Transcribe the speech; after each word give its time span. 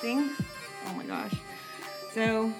Oh 0.00 0.94
my 0.96 1.04
gosh. 1.04 1.34
So, 2.12 2.52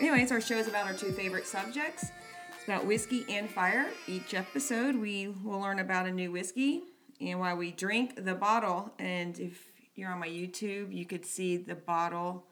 anyways, 0.00 0.32
our 0.32 0.40
show 0.40 0.56
is 0.56 0.66
about 0.66 0.86
our 0.86 0.94
two 0.94 1.12
favorite 1.12 1.46
subjects. 1.46 2.10
It's 2.54 2.64
about 2.64 2.86
whiskey 2.86 3.26
and 3.28 3.50
fire. 3.50 3.88
Each 4.08 4.32
episode, 4.32 4.96
we 4.96 5.28
will 5.44 5.60
learn 5.60 5.78
about 5.78 6.06
a 6.06 6.10
new 6.10 6.32
whiskey 6.32 6.84
and 7.20 7.38
why 7.38 7.52
we 7.52 7.70
drink 7.70 8.24
the 8.24 8.34
bottle. 8.34 8.94
And 8.98 9.38
if 9.38 9.72
you're 9.94 10.10
on 10.10 10.18
my 10.18 10.28
YouTube, 10.28 10.90
you 10.90 11.04
could 11.04 11.26
see 11.26 11.58
the 11.58 11.74
bottle 11.74 12.46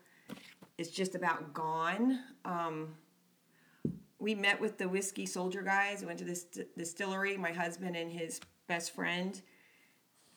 is 0.77 0.91
just 0.91 1.15
about 1.15 1.55
gone. 1.55 2.21
Um, 2.45 2.97
we 4.19 4.35
met 4.35 4.61
with 4.61 4.77
the 4.77 4.91
whiskey 4.91 5.25
soldier 5.25 5.63
guys. 5.63 6.03
We 6.03 6.07
went 6.07 6.19
to 6.19 6.27
this 6.27 6.45
distillery. 6.77 7.39
My 7.39 7.53
husband 7.53 7.97
and 7.97 8.13
his 8.13 8.41
best 8.69 8.95
friend. 8.95 9.41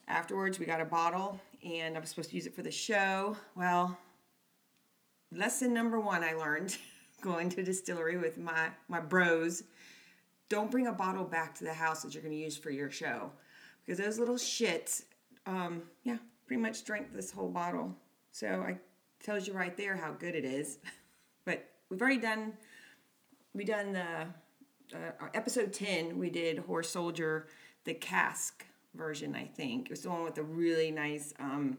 Afterwards, 0.07 0.59
we 0.59 0.65
got 0.65 0.79
a 0.79 0.85
bottle, 0.85 1.41
and 1.65 1.95
I 1.95 1.99
was 1.99 2.09
supposed 2.09 2.29
to 2.29 2.35
use 2.35 2.45
it 2.45 2.55
for 2.55 2.61
the 2.61 2.71
show. 2.71 3.37
Well, 3.55 3.97
lesson 5.31 5.73
number 5.73 5.99
one 5.99 6.23
I 6.23 6.33
learned 6.33 6.77
going 7.21 7.49
to 7.49 7.63
distillery 7.63 8.17
with 8.17 8.37
my 8.37 8.69
my 8.87 8.99
bros: 8.99 9.63
don't 10.49 10.71
bring 10.71 10.87
a 10.87 10.93
bottle 10.93 11.25
back 11.25 11.55
to 11.55 11.63
the 11.63 11.73
house 11.73 12.03
that 12.03 12.13
you're 12.13 12.23
going 12.23 12.35
to 12.35 12.41
use 12.41 12.57
for 12.57 12.69
your 12.69 12.89
show, 12.89 13.31
because 13.85 13.99
those 13.99 14.19
little 14.19 14.35
shits, 14.35 15.03
um, 15.45 15.83
yeah, 16.03 16.17
pretty 16.45 16.61
much 16.61 16.83
drank 16.85 17.13
this 17.13 17.31
whole 17.31 17.49
bottle. 17.49 17.95
So 18.31 18.47
I 18.47 18.77
tells 19.23 19.47
you 19.47 19.53
right 19.53 19.75
there 19.75 19.95
how 19.95 20.11
good 20.11 20.35
it 20.35 20.45
is. 20.45 20.79
but 21.45 21.65
we've 21.89 22.01
already 22.01 22.19
done 22.19 22.53
we 23.53 23.63
done 23.63 23.91
the 23.91 24.27
uh, 24.95 25.27
episode 25.33 25.73
10 25.73 26.17
we 26.17 26.29
did 26.29 26.59
horse 26.59 26.89
soldier 26.89 27.47
the 27.85 27.93
cask 27.93 28.66
version 28.97 29.35
i 29.35 29.45
think. 29.45 29.85
It 29.85 29.91
was 29.91 30.01
the 30.01 30.09
one 30.09 30.23
with 30.23 30.35
the 30.35 30.43
really 30.43 30.91
nice 30.91 31.33
um, 31.39 31.77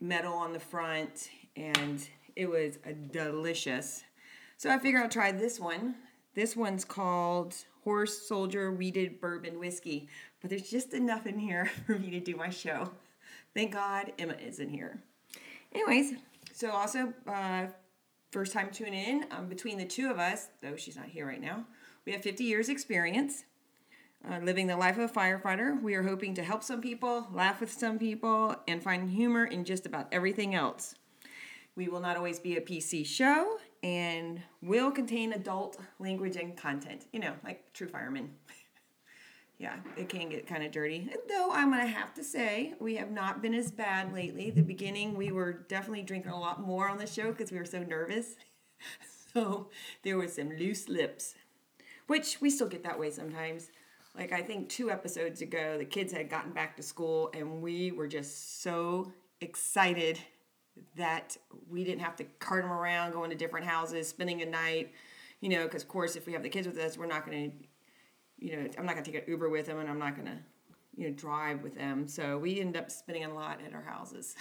metal 0.00 0.34
on 0.34 0.52
the 0.52 0.60
front 0.60 1.30
and 1.56 2.06
it 2.34 2.48
was 2.48 2.78
delicious. 3.10 4.04
So 4.56 4.70
i 4.70 4.78
figured 4.78 5.02
i'll 5.02 5.08
try 5.08 5.32
this 5.32 5.58
one. 5.60 5.96
This 6.34 6.54
one's 6.56 6.84
called 6.84 7.54
horse 7.84 8.26
soldier 8.26 8.72
Wheated 8.72 9.20
bourbon 9.20 9.58
whiskey 9.58 10.08
but 10.40 10.50
there's 10.50 10.70
just 10.70 10.92
enough 10.92 11.26
in 11.26 11.38
here 11.38 11.70
for 11.86 11.98
me 11.98 12.10
to 12.10 12.20
do 12.20 12.36
my 12.36 12.50
show. 12.50 12.90
Thank 13.54 13.72
god 13.72 14.12
emma 14.18 14.34
isn't 14.34 14.70
here. 14.70 15.02
Anyways 15.72 16.14
so 16.52 16.70
also 16.70 17.12
uh, 17.26 17.66
first 18.30 18.52
time 18.52 18.70
tuning 18.70 18.94
in, 18.94 19.26
um, 19.30 19.46
between 19.46 19.78
the 19.78 19.84
two 19.84 20.10
of 20.10 20.18
us, 20.18 20.48
though 20.62 20.76
she's 20.76 20.96
not 20.96 21.06
here 21.06 21.26
right 21.26 21.40
now, 21.40 21.64
we 22.04 22.12
have 22.12 22.22
50 22.22 22.44
years 22.44 22.68
experience 22.68 23.44
uh, 24.28 24.38
living 24.38 24.66
the 24.66 24.76
life 24.76 24.98
of 24.98 25.10
a 25.10 25.12
firefighter. 25.12 25.80
We 25.80 25.94
are 25.94 26.02
hoping 26.02 26.34
to 26.34 26.42
help 26.42 26.62
some 26.62 26.80
people, 26.80 27.28
laugh 27.32 27.60
with 27.60 27.72
some 27.72 27.98
people, 27.98 28.56
and 28.66 28.82
find 28.82 29.10
humor 29.10 29.44
in 29.44 29.64
just 29.64 29.86
about 29.86 30.08
everything 30.12 30.54
else. 30.54 30.94
We 31.76 31.88
will 31.88 32.00
not 32.00 32.16
always 32.16 32.38
be 32.38 32.56
a 32.56 32.60
PC 32.60 33.06
show 33.06 33.58
and 33.82 34.42
will 34.62 34.90
contain 34.90 35.32
adult 35.32 35.78
language 35.98 36.36
and 36.36 36.56
content, 36.56 37.06
you 37.12 37.20
know, 37.20 37.34
like 37.44 37.72
true 37.72 37.86
firemen. 37.86 38.30
yeah, 39.58 39.76
it 39.96 40.08
can 40.08 40.28
get 40.28 40.46
kind 40.46 40.64
of 40.64 40.72
dirty. 40.72 41.08
Though 41.28 41.50
I'm 41.52 41.70
going 41.70 41.82
to 41.82 41.92
have 41.92 42.14
to 42.14 42.24
say, 42.24 42.74
we 42.80 42.96
have 42.96 43.10
not 43.10 43.42
been 43.42 43.54
as 43.54 43.70
bad 43.70 44.12
lately. 44.12 44.50
The 44.50 44.62
beginning, 44.62 45.14
we 45.16 45.32
were 45.32 45.52
definitely 45.52 46.02
drinking 46.02 46.32
a 46.32 46.40
lot 46.40 46.60
more 46.60 46.88
on 46.88 46.98
the 46.98 47.06
show 47.06 47.30
because 47.30 47.52
we 47.52 47.58
were 47.58 47.64
so 47.64 47.82
nervous. 47.82 48.36
so 49.34 49.68
there 50.02 50.18
was 50.18 50.34
some 50.34 50.50
loose 50.50 50.88
lips, 50.88 51.34
which 52.06 52.40
we 52.40 52.50
still 52.50 52.68
get 52.68 52.82
that 52.84 52.98
way 52.98 53.10
sometimes. 53.10 53.70
Like 54.16 54.32
I 54.32 54.42
think 54.42 54.68
two 54.68 54.90
episodes 54.90 55.42
ago, 55.42 55.76
the 55.78 55.84
kids 55.84 56.12
had 56.12 56.30
gotten 56.30 56.52
back 56.52 56.76
to 56.76 56.82
school, 56.82 57.30
and 57.34 57.60
we 57.60 57.92
were 57.92 58.08
just 58.08 58.62
so 58.62 59.12
excited 59.40 60.18
that 60.96 61.36
we 61.68 61.84
didn't 61.84 62.00
have 62.00 62.16
to 62.16 62.24
cart 62.38 62.62
them 62.62 62.72
around, 62.72 63.12
going 63.12 63.30
to 63.30 63.36
different 63.36 63.66
houses, 63.66 64.08
spending 64.08 64.42
a 64.42 64.46
night. 64.46 64.92
You 65.40 65.50
know, 65.50 65.64
because 65.64 65.82
of 65.82 65.88
course, 65.88 66.16
if 66.16 66.26
we 66.26 66.32
have 66.32 66.42
the 66.42 66.48
kids 66.48 66.66
with 66.66 66.78
us, 66.78 66.96
we're 66.96 67.06
not 67.06 67.26
going 67.26 67.50
to 67.50 67.66
you 68.38 68.56
know, 68.56 68.68
I'm 68.78 68.84
not 68.84 68.94
gonna 68.94 69.04
take 69.04 69.14
an 69.14 69.22
Uber 69.26 69.48
with 69.48 69.66
them, 69.66 69.78
and 69.78 69.88
I'm 69.88 69.98
not 69.98 70.16
gonna, 70.16 70.38
you 70.96 71.08
know, 71.08 71.14
drive 71.14 71.62
with 71.62 71.74
them. 71.74 72.06
So 72.06 72.38
we 72.38 72.60
end 72.60 72.76
up 72.76 72.90
spending 72.90 73.24
a 73.24 73.32
lot 73.32 73.60
at 73.64 73.74
our 73.74 73.82
houses. 73.82 74.36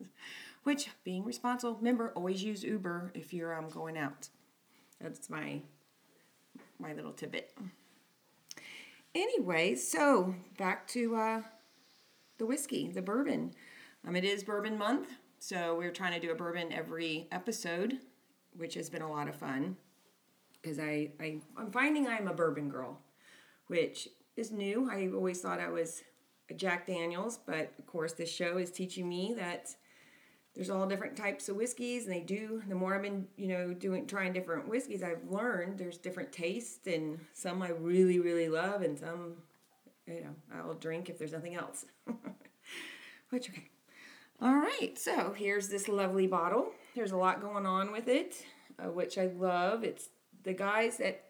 Which, 0.62 0.90
being 1.04 1.24
responsible, 1.24 1.74
remember, 1.76 2.12
always 2.14 2.42
use 2.42 2.62
Uber 2.62 3.12
if 3.14 3.32
you're 3.32 3.56
um, 3.56 3.68
going 3.70 3.96
out. 3.96 4.28
That's 5.00 5.30
my 5.30 5.62
my 6.78 6.92
little 6.92 7.12
tidbit. 7.12 7.54
Anyway, 9.14 9.74
so 9.74 10.34
back 10.58 10.86
to 10.88 11.16
uh, 11.16 11.42
the 12.38 12.46
whiskey, 12.46 12.90
the 12.90 13.02
bourbon. 13.02 13.52
Um, 14.06 14.16
it 14.16 14.24
is 14.24 14.44
bourbon 14.44 14.78
month, 14.78 15.08
so 15.38 15.76
we're 15.76 15.90
trying 15.90 16.12
to 16.12 16.24
do 16.24 16.32
a 16.32 16.36
bourbon 16.36 16.72
every 16.72 17.28
episode, 17.32 17.98
which 18.56 18.74
has 18.74 18.88
been 18.88 19.02
a 19.02 19.10
lot 19.10 19.28
of 19.28 19.36
fun 19.36 19.76
because 20.62 20.78
I, 20.78 21.10
I 21.20 21.40
I'm 21.56 21.70
finding 21.70 22.06
I'm 22.06 22.28
a 22.28 22.34
bourbon 22.34 22.68
girl 22.68 23.00
which 23.70 24.08
is 24.36 24.50
new. 24.50 24.90
I 24.90 25.08
always 25.14 25.40
thought 25.40 25.60
I 25.60 25.68
was 25.68 26.02
a 26.50 26.54
Jack 26.54 26.88
Daniels, 26.88 27.38
but 27.38 27.72
of 27.78 27.86
course, 27.86 28.14
this 28.14 28.28
show 28.28 28.58
is 28.58 28.72
teaching 28.72 29.08
me 29.08 29.32
that 29.38 29.76
there's 30.54 30.70
all 30.70 30.86
different 30.86 31.16
types 31.16 31.48
of 31.48 31.56
whiskeys, 31.56 32.06
and 32.06 32.14
they 32.14 32.20
do. 32.20 32.62
The 32.68 32.74
more 32.74 32.94
I've 32.94 33.02
been, 33.02 33.26
you 33.36 33.48
know, 33.48 33.72
doing 33.72 34.06
trying 34.06 34.32
different 34.32 34.68
whiskeys, 34.68 35.02
I've 35.02 35.24
learned 35.28 35.78
there's 35.78 35.96
different 35.96 36.32
tastes, 36.32 36.86
and 36.86 37.20
some 37.32 37.62
I 37.62 37.70
really, 37.70 38.18
really 38.18 38.48
love, 38.48 38.82
and 38.82 38.98
some, 38.98 39.34
you 40.06 40.22
know, 40.22 40.34
I'll 40.54 40.74
drink 40.74 41.08
if 41.08 41.18
there's 41.18 41.32
nothing 41.32 41.54
else. 41.54 41.84
Which 43.30 43.48
okay. 43.48 43.68
All 44.42 44.54
right, 44.54 44.98
so 44.98 45.34
here's 45.36 45.68
this 45.68 45.86
lovely 45.86 46.26
bottle. 46.26 46.72
There's 46.96 47.12
a 47.12 47.16
lot 47.16 47.40
going 47.40 47.66
on 47.66 47.92
with 47.92 48.08
it, 48.08 48.44
uh, 48.78 48.90
which 48.90 49.18
I 49.18 49.26
love. 49.26 49.84
It's 49.84 50.08
the 50.44 50.54
guys 50.54 50.96
that 50.96 51.24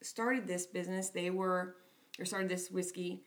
started 0.00 0.46
this 0.46 0.66
business. 0.66 1.10
They 1.10 1.28
were 1.28 1.76
or 2.18 2.24
started 2.24 2.48
this 2.48 2.70
whiskey. 2.70 3.22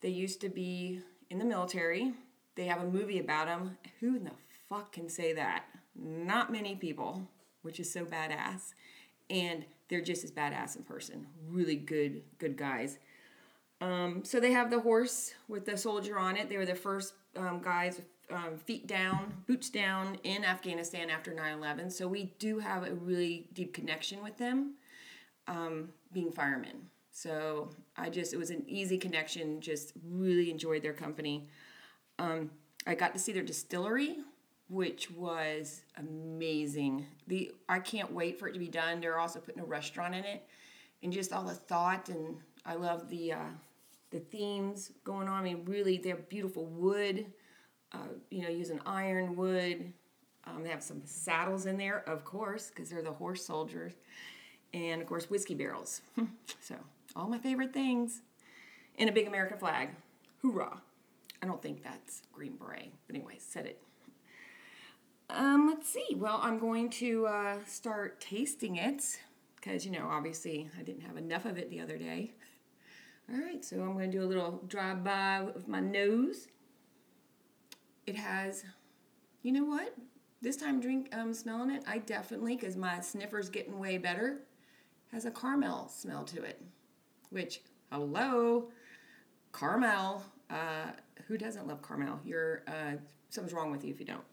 They 0.00 0.08
used 0.08 0.40
to 0.40 0.48
be 0.48 1.02
in 1.30 1.38
the 1.38 1.44
military. 1.44 2.12
They 2.56 2.64
have 2.64 2.80
a 2.80 2.86
movie 2.86 3.20
about 3.20 3.46
them. 3.46 3.78
Who 4.00 4.16
in 4.16 4.24
the 4.24 4.32
fuck 4.70 4.92
can 4.92 5.10
say 5.10 5.34
that? 5.34 5.64
Not 5.94 6.50
many 6.50 6.76
people, 6.76 7.28
which 7.62 7.78
is 7.78 7.92
so 7.92 8.06
badass. 8.06 8.72
And 9.28 9.66
they're 9.88 10.00
just 10.00 10.24
as 10.24 10.30
badass 10.30 10.76
in 10.76 10.84
person. 10.84 11.26
Really 11.46 11.76
good, 11.76 12.22
good 12.38 12.56
guys. 12.56 12.98
Um, 13.80 14.24
so 14.24 14.40
they 14.40 14.52
have 14.52 14.70
the 14.70 14.80
horse 14.80 15.34
with 15.48 15.66
the 15.66 15.76
soldier 15.76 16.18
on 16.18 16.36
it. 16.36 16.48
They 16.48 16.56
were 16.56 16.66
the 16.66 16.74
first 16.74 17.14
um, 17.36 17.60
guys 17.60 18.00
um, 18.30 18.58
feet 18.64 18.86
down, 18.86 19.34
boots 19.46 19.70
down 19.70 20.16
in 20.22 20.44
Afghanistan 20.44 21.10
after 21.10 21.34
9 21.34 21.58
11. 21.58 21.90
So 21.90 22.06
we 22.06 22.34
do 22.38 22.58
have 22.58 22.86
a 22.86 22.94
really 22.94 23.48
deep 23.52 23.74
connection 23.74 24.22
with 24.22 24.38
them 24.38 24.74
um, 25.48 25.88
being 26.12 26.30
firemen. 26.30 26.86
So 27.10 27.70
I 27.96 28.08
just, 28.08 28.32
it 28.32 28.36
was 28.36 28.50
an 28.50 28.64
easy 28.66 28.96
connection, 28.96 29.60
just 29.60 29.92
really 30.08 30.50
enjoyed 30.50 30.82
their 30.82 30.92
company. 30.92 31.48
Um, 32.18 32.50
I 32.86 32.94
got 32.94 33.12
to 33.14 33.18
see 33.18 33.32
their 33.32 33.42
distillery, 33.42 34.18
which 34.70 35.10
was 35.10 35.82
amazing. 35.96 37.04
The 37.26 37.52
I 37.68 37.80
can't 37.80 38.12
wait 38.12 38.38
for 38.38 38.48
it 38.48 38.52
to 38.52 38.58
be 38.58 38.68
done. 38.68 39.00
They're 39.00 39.18
also 39.18 39.40
putting 39.40 39.60
a 39.60 39.66
restaurant 39.66 40.14
in 40.14 40.24
it, 40.24 40.46
and 41.02 41.12
just 41.12 41.32
all 41.32 41.44
the 41.44 41.54
thought 41.54 42.08
and 42.08 42.36
I 42.64 42.74
love 42.74 43.08
the 43.08 43.32
uh, 43.32 43.48
the 44.10 44.20
themes 44.20 44.92
going 45.04 45.28
on. 45.28 45.40
I 45.40 45.42
mean, 45.42 45.64
really, 45.64 45.98
they're 45.98 46.16
beautiful 46.16 46.66
wood. 46.66 47.26
Uh, 47.92 47.98
you 48.30 48.42
know, 48.42 48.48
using 48.48 48.78
iron 48.86 49.34
wood. 49.34 49.92
Um, 50.44 50.62
they 50.62 50.70
have 50.70 50.82
some 50.82 51.02
saddles 51.04 51.66
in 51.66 51.76
there, 51.76 52.08
of 52.08 52.24
course, 52.24 52.70
because 52.70 52.88
they're 52.88 53.02
the 53.02 53.12
horse 53.12 53.44
soldiers, 53.44 53.94
and 54.72 55.02
of 55.02 55.08
course, 55.08 55.28
whiskey 55.28 55.54
barrels. 55.54 56.00
so 56.60 56.76
all 57.16 57.28
my 57.28 57.38
favorite 57.38 57.72
things, 57.72 58.22
and 58.96 59.10
a 59.10 59.12
big 59.12 59.26
American 59.26 59.58
flag. 59.58 59.90
Hoorah! 60.40 60.80
I 61.42 61.46
don't 61.46 61.60
think 61.60 61.82
that's 61.82 62.22
Green 62.32 62.56
Beret, 62.56 62.92
but 63.06 63.16
anyway, 63.16 63.34
said 63.38 63.66
it. 63.66 63.82
Um, 65.34 65.68
let's 65.68 65.88
see. 65.88 66.14
Well, 66.16 66.40
I'm 66.42 66.58
going 66.58 66.90
to 66.90 67.26
uh, 67.26 67.56
start 67.66 68.20
tasting 68.20 68.76
it 68.76 69.18
because, 69.56 69.84
you 69.84 69.92
know, 69.92 70.06
obviously 70.10 70.68
I 70.78 70.82
didn't 70.82 71.02
have 71.02 71.16
enough 71.16 71.44
of 71.44 71.58
it 71.58 71.70
the 71.70 71.80
other 71.80 71.96
day. 71.96 72.32
All 73.32 73.40
right, 73.40 73.64
so 73.64 73.80
I'm 73.80 73.92
going 73.92 74.10
to 74.10 74.18
do 74.18 74.24
a 74.24 74.26
little 74.26 74.62
drive 74.66 75.04
by 75.04 75.42
with 75.42 75.68
my 75.68 75.80
nose. 75.80 76.48
It 78.06 78.16
has, 78.16 78.64
you 79.42 79.52
know 79.52 79.64
what? 79.64 79.94
This 80.42 80.56
time 80.56 80.80
drink, 80.80 81.14
um, 81.14 81.32
smelling 81.32 81.70
it, 81.70 81.84
I 81.86 81.98
definitely, 81.98 82.56
because 82.56 82.76
my 82.76 83.00
sniffer's 83.00 83.48
getting 83.48 83.78
way 83.78 83.98
better, 83.98 84.38
has 85.12 85.26
a 85.26 85.30
caramel 85.30 85.88
smell 85.88 86.24
to 86.24 86.42
it 86.42 86.60
which, 87.30 87.62
hello, 87.90 88.70
caramel. 89.52 90.22
Uh, 90.50 90.90
who 91.26 91.38
doesn't 91.38 91.66
love 91.66 91.80
caramel? 91.86 92.20
You're 92.24 92.62
uh, 92.66 92.96
something's 93.30 93.54
wrong 93.54 93.70
with 93.70 93.84
you 93.84 93.92
if 93.92 94.00
you 94.00 94.06
don't. 94.06 94.24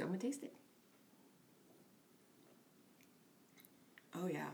So 0.00 0.06
I'm 0.06 0.12
gonna 0.12 0.22
taste 0.22 0.42
it. 0.42 0.54
Oh 4.16 4.28
yeah, 4.28 4.48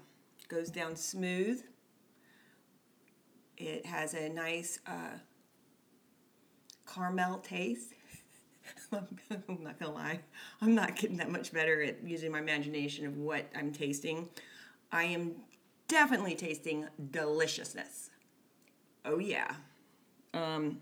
goes 0.49 0.71
down 0.71 0.97
smooth. 0.97 1.63
It 3.57 3.87
has 3.87 4.15
a 4.15 4.29
nice 4.29 4.81
uh, 4.89 5.19
caramel 6.93 7.39
taste. 7.39 7.93
I'm 8.93 9.07
not 9.63 9.79
gonna 9.79 9.95
lie, 9.95 10.19
I'm 10.61 10.75
not 10.75 10.97
getting 10.97 11.19
that 11.19 11.31
much 11.31 11.53
better 11.53 11.81
at 11.81 12.03
using 12.03 12.33
my 12.33 12.41
imagination 12.41 13.07
of 13.07 13.17
what 13.17 13.47
I'm 13.55 13.71
tasting. 13.71 14.29
I 14.91 15.05
am 15.05 15.37
definitely 15.87 16.35
tasting 16.35 16.89
deliciousness. 17.13 18.11
Oh 19.05 19.21
yeah. 19.21 19.55
Um, 20.35 20.81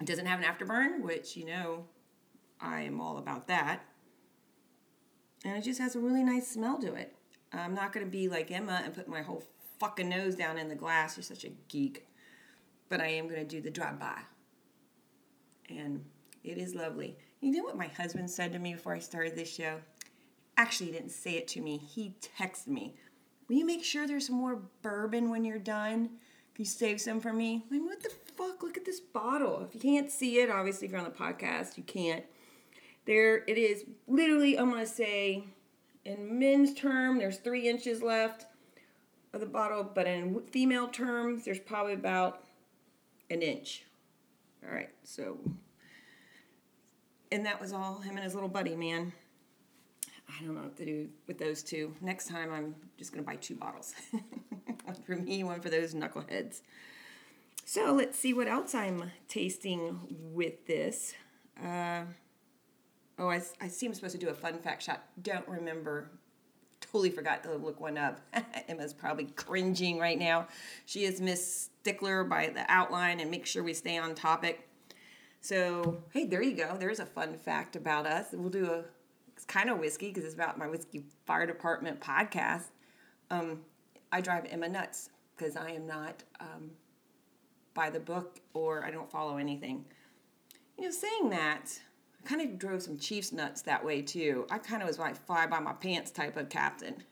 it 0.00 0.06
doesn't 0.08 0.26
have 0.26 0.40
an 0.40 0.46
afterburn, 0.46 1.02
which 1.02 1.36
you 1.36 1.46
know 1.46 1.84
I 2.60 2.80
am 2.80 3.00
all 3.00 3.18
about 3.18 3.46
that. 3.46 3.84
And 5.44 5.56
it 5.56 5.64
just 5.64 5.80
has 5.80 5.96
a 5.96 6.00
really 6.00 6.22
nice 6.22 6.48
smell 6.48 6.78
to 6.78 6.94
it. 6.94 7.14
I'm 7.52 7.74
not 7.74 7.92
gonna 7.92 8.06
be 8.06 8.28
like 8.28 8.50
Emma 8.50 8.82
and 8.84 8.94
put 8.94 9.08
my 9.08 9.22
whole 9.22 9.42
fucking 9.78 10.08
nose 10.08 10.34
down 10.34 10.58
in 10.58 10.68
the 10.68 10.74
glass. 10.74 11.16
You're 11.16 11.24
such 11.24 11.44
a 11.44 11.50
geek. 11.68 12.06
But 12.88 13.00
I 13.00 13.08
am 13.08 13.28
gonna 13.28 13.44
do 13.44 13.60
the 13.60 13.70
drive 13.70 13.98
by. 13.98 14.20
And 15.68 16.04
it 16.44 16.58
is 16.58 16.74
lovely. 16.74 17.16
You 17.40 17.52
know 17.52 17.64
what 17.64 17.76
my 17.76 17.86
husband 17.86 18.30
said 18.30 18.52
to 18.52 18.58
me 18.58 18.74
before 18.74 18.94
I 18.94 18.98
started 18.98 19.34
this 19.34 19.52
show? 19.52 19.80
Actually, 20.56 20.86
he 20.86 20.92
didn't 20.92 21.12
say 21.12 21.32
it 21.32 21.48
to 21.48 21.60
me. 21.60 21.78
He 21.78 22.14
texted 22.38 22.68
me. 22.68 22.94
Will 23.48 23.56
you 23.56 23.66
make 23.66 23.82
sure 23.82 24.06
there's 24.06 24.26
some 24.26 24.36
more 24.36 24.62
bourbon 24.82 25.30
when 25.30 25.44
you're 25.44 25.58
done? 25.58 26.10
Can 26.54 26.64
you 26.64 26.64
save 26.64 27.00
some 27.00 27.20
for 27.20 27.32
me? 27.32 27.64
I'm 27.70 27.78
like, 27.78 27.88
what 27.88 28.02
the 28.02 28.10
fuck? 28.36 28.62
Look 28.62 28.76
at 28.76 28.84
this 28.84 29.00
bottle. 29.00 29.66
If 29.66 29.74
you 29.74 29.80
can't 29.80 30.10
see 30.10 30.38
it, 30.40 30.50
obviously, 30.50 30.86
if 30.86 30.92
you're 30.92 31.00
on 31.00 31.06
the 31.06 31.10
podcast, 31.10 31.76
you 31.76 31.82
can't. 31.82 32.24
There 33.06 33.44
it 33.46 33.58
is. 33.58 33.84
Literally, 34.06 34.58
I'm 34.58 34.72
to 34.72 34.86
say, 34.86 35.44
in 36.04 36.38
men's 36.38 36.74
term, 36.74 37.18
there's 37.18 37.38
three 37.38 37.68
inches 37.68 38.02
left 38.02 38.46
of 39.32 39.40
the 39.40 39.46
bottle, 39.46 39.84
but 39.84 40.06
in 40.06 40.40
female 40.50 40.88
terms, 40.88 41.44
there's 41.44 41.60
probably 41.60 41.94
about 41.94 42.44
an 43.30 43.42
inch. 43.42 43.84
All 44.66 44.74
right, 44.74 44.90
so 45.04 45.38
and 47.32 47.46
that 47.46 47.60
was 47.60 47.72
all 47.72 48.00
him 48.00 48.16
and 48.16 48.24
his 48.24 48.34
little 48.34 48.48
buddy, 48.48 48.74
man. 48.74 49.12
I 50.28 50.44
don't 50.44 50.54
know 50.54 50.62
what 50.62 50.76
to 50.78 50.84
do 50.84 51.08
with 51.26 51.38
those 51.38 51.62
two. 51.62 51.94
Next 52.00 52.28
time, 52.28 52.52
I'm 52.52 52.74
just 52.98 53.12
gonna 53.12 53.22
buy 53.22 53.36
two 53.36 53.54
bottles. 53.56 53.94
one 54.84 54.94
for 55.06 55.16
me, 55.16 55.44
one 55.44 55.60
for 55.60 55.70
those 55.70 55.94
knuckleheads. 55.94 56.60
So 57.64 57.92
let's 57.92 58.18
see 58.18 58.32
what 58.32 58.48
else 58.48 58.74
I'm 58.74 59.10
tasting 59.28 59.98
with 60.32 60.66
this. 60.66 61.14
Uh, 61.62 62.02
oh, 63.20 63.28
I, 63.28 63.42
I 63.60 63.68
see 63.68 63.86
I'm 63.86 63.94
supposed 63.94 64.18
to 64.18 64.18
do 64.18 64.30
a 64.30 64.34
fun 64.34 64.58
fact 64.58 64.82
shot. 64.82 65.04
Don't 65.22 65.46
remember. 65.46 66.10
Totally 66.80 67.10
forgot 67.10 67.44
to 67.44 67.54
look 67.54 67.80
one 67.80 67.98
up. 67.98 68.20
Emma's 68.68 68.94
probably 68.94 69.26
cringing 69.36 69.98
right 69.98 70.18
now. 70.18 70.48
She 70.86 71.04
is 71.04 71.20
Miss 71.20 71.68
Stickler 71.82 72.24
by 72.24 72.48
the 72.48 72.64
outline 72.68 73.20
and 73.20 73.30
make 73.30 73.46
sure 73.46 73.62
we 73.62 73.74
stay 73.74 73.98
on 73.98 74.14
topic. 74.14 74.66
So, 75.42 76.02
hey, 76.12 76.24
there 76.24 76.42
you 76.42 76.56
go. 76.56 76.76
There's 76.78 76.98
a 76.98 77.06
fun 77.06 77.36
fact 77.36 77.76
about 77.76 78.06
us. 78.06 78.28
We'll 78.32 78.50
do 78.50 78.70
a, 78.72 78.84
it's 79.36 79.44
kind 79.44 79.70
of 79.70 79.78
whiskey 79.78 80.08
because 80.08 80.24
it's 80.24 80.34
about 80.34 80.58
my 80.58 80.66
whiskey 80.66 81.04
fire 81.26 81.46
department 81.46 82.00
podcast. 82.00 82.68
Um, 83.30 83.60
I 84.10 84.22
drive 84.22 84.46
Emma 84.50 84.68
nuts 84.68 85.10
because 85.36 85.56
I 85.56 85.70
am 85.70 85.86
not 85.86 86.24
um, 86.40 86.70
by 87.74 87.90
the 87.90 88.00
book 88.00 88.40
or 88.54 88.84
I 88.84 88.90
don't 88.90 89.10
follow 89.10 89.36
anything. 89.36 89.84
You 90.78 90.86
know, 90.86 90.90
saying 90.90 91.30
that, 91.30 91.78
I 92.24 92.28
kind 92.28 92.40
of 92.42 92.58
drove 92.58 92.82
some 92.82 92.98
Chiefs 92.98 93.32
nuts 93.32 93.62
that 93.62 93.84
way 93.84 94.02
too. 94.02 94.46
I 94.50 94.58
kind 94.58 94.82
of 94.82 94.88
was 94.88 94.98
like 94.98 95.16
fly 95.26 95.46
by 95.46 95.60
my 95.60 95.72
pants 95.72 96.10
type 96.10 96.36
of 96.36 96.48
captain. 96.48 97.02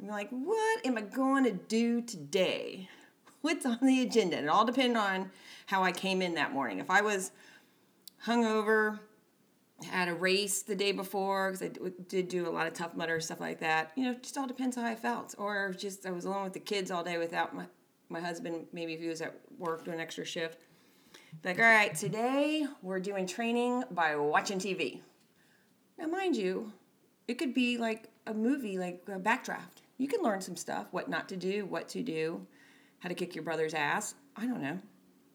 I'm 0.00 0.08
like, 0.08 0.28
what 0.30 0.86
am 0.86 0.98
I 0.98 1.02
going 1.02 1.44
to 1.44 1.52
do 1.52 2.02
today? 2.02 2.88
What's 3.40 3.66
on 3.66 3.78
the 3.82 4.02
agenda? 4.02 4.38
It 4.38 4.48
all 4.48 4.64
depended 4.64 4.96
on 4.96 5.30
how 5.66 5.82
I 5.82 5.92
came 5.92 6.22
in 6.22 6.34
that 6.34 6.52
morning. 6.52 6.78
If 6.78 6.90
I 6.90 7.02
was 7.02 7.30
hungover, 8.26 8.98
had 9.84 10.08
a 10.08 10.14
race 10.14 10.62
the 10.62 10.74
day 10.74 10.92
before 10.92 11.50
because 11.50 11.62
I 11.62 11.90
did 12.08 12.28
do 12.28 12.48
a 12.48 12.50
lot 12.50 12.66
of 12.66 12.74
Tough 12.74 12.94
Mudder 12.94 13.20
stuff 13.20 13.40
like 13.40 13.60
that. 13.60 13.92
You 13.96 14.04
know, 14.04 14.14
just 14.14 14.38
all 14.38 14.46
depends 14.46 14.76
how 14.76 14.84
I 14.84 14.94
felt. 14.94 15.34
Or 15.36 15.74
just 15.76 16.06
I 16.06 16.10
was 16.10 16.24
alone 16.24 16.44
with 16.44 16.52
the 16.52 16.60
kids 16.60 16.90
all 16.90 17.04
day 17.04 17.18
without 17.18 17.54
my 17.54 17.64
my 18.08 18.20
husband. 18.20 18.66
Maybe 18.72 18.94
if 18.94 19.00
he 19.00 19.08
was 19.08 19.20
at 19.20 19.38
work 19.58 19.84
doing 19.84 20.00
extra 20.00 20.24
shift. 20.24 20.63
Like, 21.42 21.58
all 21.58 21.64
right, 21.64 21.94
today 21.94 22.66
we're 22.82 23.00
doing 23.00 23.26
training 23.26 23.84
by 23.90 24.16
watching 24.16 24.58
TV. 24.58 25.00
Now, 25.98 26.06
mind 26.06 26.36
you, 26.36 26.72
it 27.28 27.34
could 27.34 27.54
be 27.54 27.78
like 27.78 28.10
a 28.26 28.34
movie, 28.34 28.78
like 28.78 29.02
a 29.08 29.18
backdraft. 29.18 29.82
You 29.98 30.08
can 30.08 30.22
learn 30.22 30.40
some 30.40 30.56
stuff, 30.56 30.86
what 30.90 31.08
not 31.08 31.28
to 31.30 31.36
do, 31.36 31.66
what 31.66 31.88
to 31.90 32.02
do, 32.02 32.46
how 33.00 33.08
to 33.08 33.14
kick 33.14 33.34
your 33.34 33.44
brother's 33.44 33.74
ass. 33.74 34.14
I 34.36 34.46
don't 34.46 34.62
know. 34.62 34.78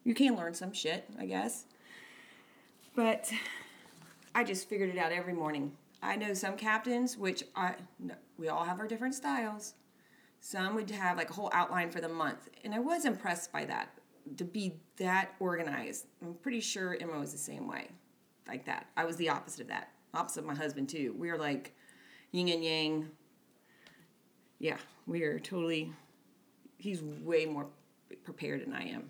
You 0.04 0.14
can 0.14 0.36
learn 0.36 0.54
some 0.54 0.74
shit, 0.74 1.10
I 1.20 1.26
guess. 1.26 1.66
But 2.96 3.32
I 4.34 4.44
just 4.44 4.70
figured 4.70 4.90
it 4.90 4.98
out 4.98 5.12
every 5.12 5.34
morning. 5.34 5.74
I 6.02 6.16
know 6.16 6.34
some 6.34 6.56
captains, 6.56 7.18
which 7.18 7.44
I 7.56 7.76
we 8.38 8.48
all 8.48 8.64
have 8.64 8.80
our 8.80 8.88
different 8.88 9.16
styles. 9.16 9.74
Some 10.40 10.76
would 10.76 10.90
have 10.92 11.18
like 11.18 11.30
a 11.30 11.34
whole 11.34 11.52
outline 11.54 11.92
for 11.92 12.02
the 12.02 12.10
month, 12.10 12.48
and 12.64 12.74
I 12.74 12.80
was 12.80 13.06
impressed 13.06 13.52
by 13.52 13.66
that 13.66 13.99
to 14.38 14.44
be 14.44 14.74
that 14.98 15.34
organized. 15.40 16.06
I'm 16.22 16.34
pretty 16.36 16.60
sure 16.60 16.98
Emma 17.00 17.20
was 17.20 17.32
the 17.32 17.38
same 17.38 17.68
way, 17.68 17.90
like 18.48 18.66
that. 18.66 18.88
I 18.98 19.06
was 19.06 19.16
the 19.18 19.30
opposite 19.30 19.62
of 19.62 19.68
that, 19.68 19.90
opposite 20.14 20.42
of 20.42 20.46
my 20.46 20.56
husband 20.56 20.90
too. 20.90 21.16
We 21.18 21.30
are 21.30 21.38
like 21.38 21.76
yin 22.32 22.50
and 22.50 22.64
yang. 22.64 23.10
Yeah, 24.60 24.78
we 25.08 25.24
are 25.24 25.40
totally. 25.40 25.94
He's 26.78 27.02
way 27.02 27.46
more 27.46 27.68
prepared 28.24 28.62
than 28.62 28.74
I 28.74 28.90
am 28.90 29.10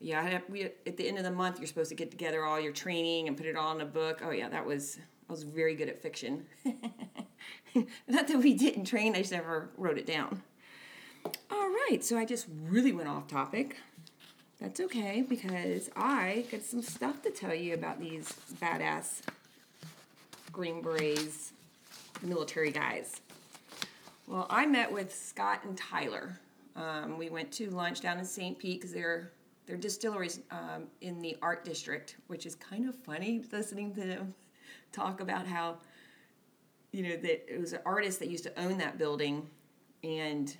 yeah, 0.00 0.22
have, 0.22 0.42
we, 0.48 0.64
at 0.64 0.96
the 0.96 1.08
end 1.08 1.18
of 1.18 1.24
the 1.24 1.30
month, 1.30 1.58
you're 1.58 1.66
supposed 1.66 1.88
to 1.88 1.94
get 1.94 2.10
together 2.10 2.44
all 2.44 2.60
your 2.60 2.72
training 2.72 3.28
and 3.28 3.36
put 3.36 3.46
it 3.46 3.56
all 3.56 3.74
in 3.74 3.80
a 3.80 3.86
book. 3.86 4.20
Oh 4.22 4.30
yeah, 4.30 4.48
that 4.48 4.64
was 4.64 4.98
I 5.28 5.32
was 5.32 5.42
very 5.42 5.74
good 5.74 5.88
at 5.88 6.00
fiction. 6.00 6.46
Not 8.08 8.28
that 8.28 8.38
we 8.38 8.54
didn't 8.54 8.84
train, 8.84 9.14
I 9.14 9.20
just 9.20 9.32
never 9.32 9.70
wrote 9.76 9.98
it 9.98 10.06
down. 10.06 10.42
All 11.50 11.68
right, 11.68 12.04
so 12.04 12.16
I 12.18 12.24
just 12.24 12.46
really 12.62 12.92
went 12.92 13.08
off 13.08 13.26
topic. 13.26 13.76
That's 14.60 14.80
okay 14.80 15.22
because 15.22 15.90
I 15.94 16.46
got 16.50 16.62
some 16.62 16.82
stuff 16.82 17.22
to 17.22 17.30
tell 17.30 17.54
you 17.54 17.74
about 17.74 18.00
these 18.00 18.32
badass 18.60 19.20
Green 20.50 20.80
Berets 20.80 21.52
military 22.22 22.70
guys. 22.70 23.20
Well, 24.26 24.46
I 24.48 24.66
met 24.66 24.90
with 24.90 25.14
Scott 25.14 25.60
and 25.64 25.76
Tyler. 25.76 26.38
Um, 26.74 27.18
we 27.18 27.28
went 27.28 27.52
to 27.52 27.70
lunch 27.70 28.00
down 28.00 28.18
in 28.18 28.24
St. 28.24 28.58
Pete 28.58 28.80
because 28.80 28.92
they're 28.92 29.30
their 29.66 29.76
distilleries 29.76 30.40
um, 30.50 30.84
in 31.00 31.20
the 31.20 31.36
art 31.42 31.64
district, 31.64 32.16
which 32.28 32.46
is 32.46 32.54
kind 32.54 32.88
of 32.88 32.94
funny 32.94 33.42
listening 33.52 33.92
to 33.94 34.00
them 34.00 34.34
talk 34.92 35.20
about 35.20 35.46
how, 35.46 35.76
you 36.92 37.02
know, 37.02 37.16
that 37.16 37.52
it 37.52 37.60
was 37.60 37.72
an 37.72 37.80
artist 37.84 38.20
that 38.20 38.28
used 38.28 38.44
to 38.44 38.60
own 38.60 38.78
that 38.78 38.96
building, 38.96 39.48
and 40.04 40.56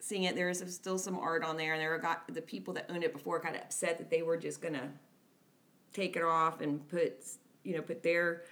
seeing 0.00 0.24
it, 0.24 0.34
there 0.34 0.48
is 0.48 0.62
still 0.74 0.98
some 0.98 1.18
art 1.18 1.44
on 1.44 1.56
there, 1.56 1.74
and 1.74 1.80
there 1.80 1.96
got 1.98 2.32
the 2.32 2.42
people 2.42 2.74
that 2.74 2.86
owned 2.88 3.04
it 3.04 3.12
before 3.12 3.38
got 3.38 3.56
upset 3.56 3.98
that 3.98 4.10
they 4.10 4.22
were 4.22 4.36
just 4.36 4.60
gonna 4.60 4.90
take 5.92 6.16
it 6.16 6.22
off 6.22 6.60
and 6.60 6.86
put, 6.88 7.24
you 7.64 7.74
know, 7.74 7.82
put 7.82 8.02
their 8.02 8.42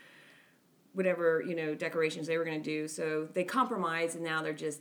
whatever 0.92 1.42
you 1.46 1.54
know 1.54 1.74
decorations 1.74 2.26
they 2.26 2.38
were 2.38 2.44
to 2.46 2.58
do 2.58 2.88
so 2.88 3.28
they 3.34 3.44
compromised 3.44 4.14
and 4.14 4.24
now 4.24 4.40
they're 4.40 4.54
just 4.54 4.80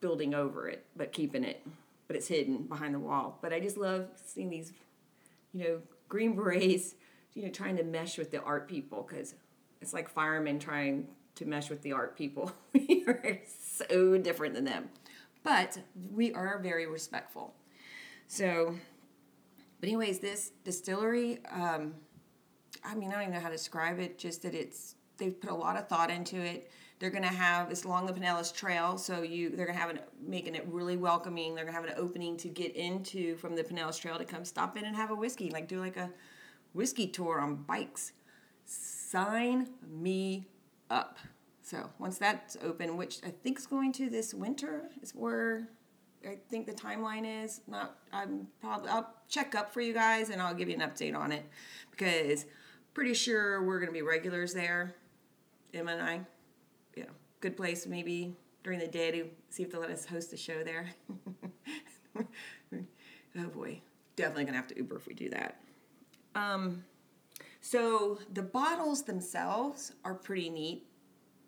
building 0.00 0.34
over 0.34 0.68
it 0.68 0.86
but 0.94 1.10
keeping 1.10 1.42
it 1.42 1.66
but 2.06 2.16
it's 2.16 2.28
hidden 2.28 2.62
behind 2.64 2.94
the 2.94 2.98
wall. 2.98 3.38
But 3.42 3.52
I 3.52 3.60
just 3.60 3.76
love 3.76 4.08
seeing 4.24 4.50
these, 4.50 4.72
you 5.52 5.64
know, 5.64 5.80
green 6.08 6.34
berets, 6.34 6.94
you 7.34 7.42
know, 7.42 7.50
trying 7.50 7.76
to 7.76 7.84
mesh 7.84 8.18
with 8.18 8.30
the 8.30 8.42
art 8.42 8.68
people 8.68 9.06
because 9.08 9.34
it's 9.80 9.92
like 9.92 10.08
firemen 10.08 10.58
trying 10.58 11.08
to 11.36 11.44
mesh 11.44 11.68
with 11.68 11.82
the 11.82 11.92
art 11.92 12.16
people. 12.16 12.52
we 12.72 13.04
are 13.06 13.40
so 13.48 14.16
different 14.18 14.54
than 14.54 14.64
them, 14.64 14.88
but 15.46 15.78
we 16.12 16.34
are 16.34 16.58
very 16.60 16.88
respectful. 16.88 17.54
So, 18.26 18.74
but 19.80 19.88
anyways, 19.88 20.18
this 20.18 20.50
distillery, 20.64 21.38
um, 21.52 21.94
I 22.84 22.96
mean, 22.96 23.10
I 23.10 23.12
don't 23.12 23.22
even 23.22 23.34
know 23.34 23.40
how 23.40 23.48
to 23.48 23.54
describe 23.54 24.00
it. 24.00 24.18
Just 24.18 24.42
that 24.42 24.54
it's 24.54 24.96
they've 25.18 25.40
put 25.40 25.50
a 25.50 25.54
lot 25.54 25.76
of 25.76 25.88
thought 25.88 26.10
into 26.10 26.36
it. 26.36 26.68
They're 26.98 27.10
to 27.22 27.28
have 27.28 27.70
it's 27.70 27.84
along 27.84 28.06
the 28.06 28.12
Pinellas 28.12 28.52
Trail, 28.52 28.98
so 28.98 29.22
you 29.22 29.50
they're 29.50 29.66
to 29.66 29.72
have 29.72 29.90
an 29.90 30.00
making 30.20 30.56
it 30.56 30.66
really 30.66 30.96
welcoming. 30.96 31.54
They're 31.54 31.64
to 31.64 31.72
have 31.72 31.84
an 31.84 31.94
opening 31.96 32.36
to 32.38 32.48
get 32.48 32.74
into 32.74 33.36
from 33.36 33.54
the 33.54 33.62
Pinellas 33.62 34.00
Trail 34.00 34.18
to 34.18 34.24
come 34.24 34.44
stop 34.44 34.76
in 34.76 34.84
and 34.84 34.96
have 34.96 35.12
a 35.12 35.14
whiskey, 35.14 35.50
like 35.50 35.68
do 35.68 35.78
like 35.78 35.96
a 35.96 36.10
whiskey 36.72 37.06
tour 37.06 37.38
on 37.38 37.54
bikes. 37.54 38.12
Sign 38.64 39.68
me 39.88 40.48
up. 40.90 41.18
So 41.66 41.90
once 41.98 42.16
that's 42.16 42.56
open, 42.62 42.96
which 42.96 43.18
I 43.26 43.30
think 43.42 43.58
is 43.58 43.66
going 43.66 43.90
to 43.94 44.08
this 44.08 44.32
winter, 44.32 44.84
is 45.02 45.10
where 45.16 45.68
I 46.24 46.38
think 46.48 46.64
the 46.64 46.72
timeline 46.72 47.44
is. 47.44 47.60
Not 47.66 47.96
I'm 48.12 48.46
probably 48.60 48.88
I'll 48.88 49.12
check 49.28 49.56
up 49.56 49.74
for 49.74 49.80
you 49.80 49.92
guys 49.92 50.30
and 50.30 50.40
I'll 50.40 50.54
give 50.54 50.68
you 50.68 50.76
an 50.76 50.88
update 50.88 51.16
on 51.16 51.32
it 51.32 51.44
because 51.90 52.46
pretty 52.94 53.14
sure 53.14 53.64
we're 53.64 53.80
gonna 53.80 53.90
be 53.90 54.02
regulars 54.02 54.54
there. 54.54 54.94
Emma 55.74 55.90
and 55.90 56.02
I 56.02 56.20
yeah, 56.94 57.06
good 57.40 57.56
place 57.56 57.84
maybe 57.84 58.36
during 58.62 58.78
the 58.78 58.86
day 58.86 59.10
to 59.10 59.26
see 59.50 59.64
if 59.64 59.72
they'll 59.72 59.80
let 59.80 59.90
us 59.90 60.06
host 60.06 60.32
a 60.32 60.36
show 60.36 60.62
there. 60.62 60.86
oh 62.16 63.48
boy, 63.52 63.80
definitely 64.14 64.44
gonna 64.44 64.56
have 64.56 64.68
to 64.68 64.76
Uber 64.76 64.98
if 64.98 65.08
we 65.08 65.14
do 65.14 65.30
that. 65.30 65.60
Um, 66.36 66.84
so 67.60 68.20
the 68.32 68.42
bottles 68.42 69.02
themselves 69.02 69.94
are 70.04 70.14
pretty 70.14 70.48
neat. 70.48 70.86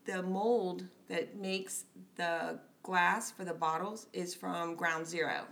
The 0.08 0.22
mold 0.22 0.84
that 1.10 1.36
makes 1.36 1.84
the 2.16 2.58
glass 2.82 3.30
for 3.30 3.44
the 3.44 3.52
bottles 3.52 4.06
is 4.14 4.34
from 4.34 4.74
Ground 4.74 5.06
Zero. 5.06 5.42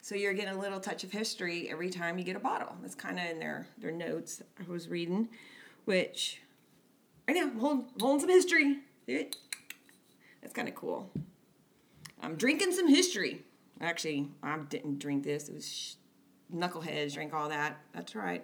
So 0.00 0.14
you're 0.14 0.32
getting 0.32 0.54
a 0.54 0.58
little 0.58 0.80
touch 0.80 1.04
of 1.04 1.12
history 1.12 1.68
every 1.70 1.90
time 1.90 2.16
you 2.16 2.24
get 2.24 2.34
a 2.34 2.40
bottle. 2.40 2.74
That's 2.80 2.94
kind 2.94 3.18
of 3.18 3.26
in 3.26 3.38
their 3.38 3.66
their 3.76 3.90
notes 3.90 4.40
I 4.58 4.70
was 4.70 4.88
reading, 4.88 5.28
which 5.84 6.40
I 7.28 7.32
know, 7.32 7.42
I'm 7.42 7.58
holding, 7.58 7.84
holding 8.00 8.20
some 8.20 8.30
history. 8.30 8.78
That's 9.06 10.54
kind 10.54 10.68
of 10.68 10.74
cool. 10.74 11.10
I'm 12.22 12.36
drinking 12.36 12.72
some 12.72 12.88
history. 12.88 13.42
Actually, 13.78 14.30
I 14.42 14.56
didn't 14.56 15.00
drink 15.00 15.22
this. 15.22 15.50
It 15.50 15.54
was 15.54 15.70
sh- 15.70 15.92
knuckleheads 16.50 17.12
drink 17.12 17.34
all 17.34 17.50
that. 17.50 17.78
That's 17.92 18.14
right. 18.14 18.42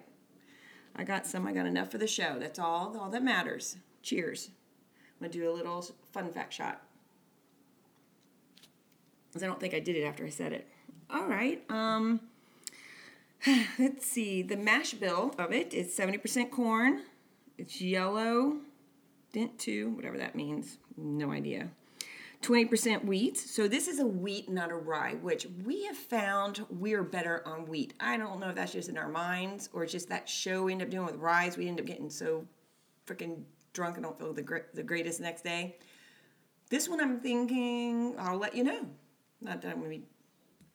I 0.95 1.05
got 1.05 1.25
some. 1.25 1.47
I 1.47 1.53
got 1.53 1.65
enough 1.65 1.89
for 1.89 1.97
the 1.97 2.05
show. 2.05 2.37
That's 2.37 2.59
all. 2.59 2.95
All 2.99 3.09
that 3.09 3.23
matters. 3.23 3.77
Cheers. 4.03 4.51
I'm 5.19 5.27
gonna 5.27 5.33
do 5.33 5.51
a 5.51 5.53
little 5.53 5.85
fun 6.11 6.31
fact 6.31 6.53
shot. 6.53 6.81
Cause 9.33 9.43
I 9.43 9.47
don't 9.47 9.59
think 9.59 9.73
I 9.73 9.79
did 9.79 9.95
it 9.95 10.03
after 10.03 10.25
I 10.25 10.29
said 10.29 10.53
it. 10.53 10.67
All 11.09 11.27
right. 11.27 11.63
Um. 11.69 12.21
Let's 13.79 14.05
see. 14.05 14.41
The 14.41 14.57
mash 14.57 14.93
bill 14.93 15.33
of 15.37 15.51
it 15.51 15.73
is 15.73 15.95
70% 15.95 16.51
corn. 16.51 17.03
It's 17.57 17.81
yellow, 17.81 18.57
dent 19.33 19.59
two, 19.59 19.91
whatever 19.91 20.17
that 20.17 20.35
means. 20.35 20.77
No 20.97 21.31
idea. 21.31 21.69
20% 22.41 23.03
wheat. 23.03 23.37
So 23.37 23.67
this 23.67 23.87
is 23.87 23.99
a 23.99 24.05
wheat, 24.05 24.49
not 24.49 24.71
a 24.71 24.75
rye, 24.75 25.15
which 25.15 25.45
we 25.65 25.85
have 25.85 25.97
found 25.97 26.65
we're 26.69 27.03
better 27.03 27.45
on 27.45 27.65
wheat. 27.65 27.93
I 27.99 28.17
don't 28.17 28.39
know 28.39 28.49
if 28.49 28.55
that's 28.55 28.71
just 28.71 28.87
in 28.87 28.97
our 28.97 29.09
minds 29.09 29.69
or 29.73 29.85
just 29.85 30.07
that 30.09 30.29
show 30.29 30.63
we 30.63 30.71
end 30.71 30.81
up 30.81 30.89
doing 30.89 31.05
with 31.05 31.17
rye. 31.17 31.51
We 31.57 31.67
end 31.67 31.79
up 31.79 31.85
getting 31.85 32.09
so 32.09 32.45
freaking 33.05 33.43
drunk 33.73 33.95
and 33.95 34.03
don't 34.03 34.17
feel 34.17 34.33
the, 34.33 34.41
gr- 34.41 34.69
the 34.73 34.83
greatest 34.83 35.19
next 35.19 35.43
day. 35.43 35.77
This 36.69 36.87
one 36.87 37.01
I'm 37.01 37.19
thinking 37.19 38.15
I'll 38.17 38.37
let 38.37 38.55
you 38.55 38.63
know. 38.63 38.85
Not 39.41 39.61
that 39.61 39.69
I'm 39.71 39.79
going 39.79 39.91
to 39.91 39.97
be, 39.97 40.05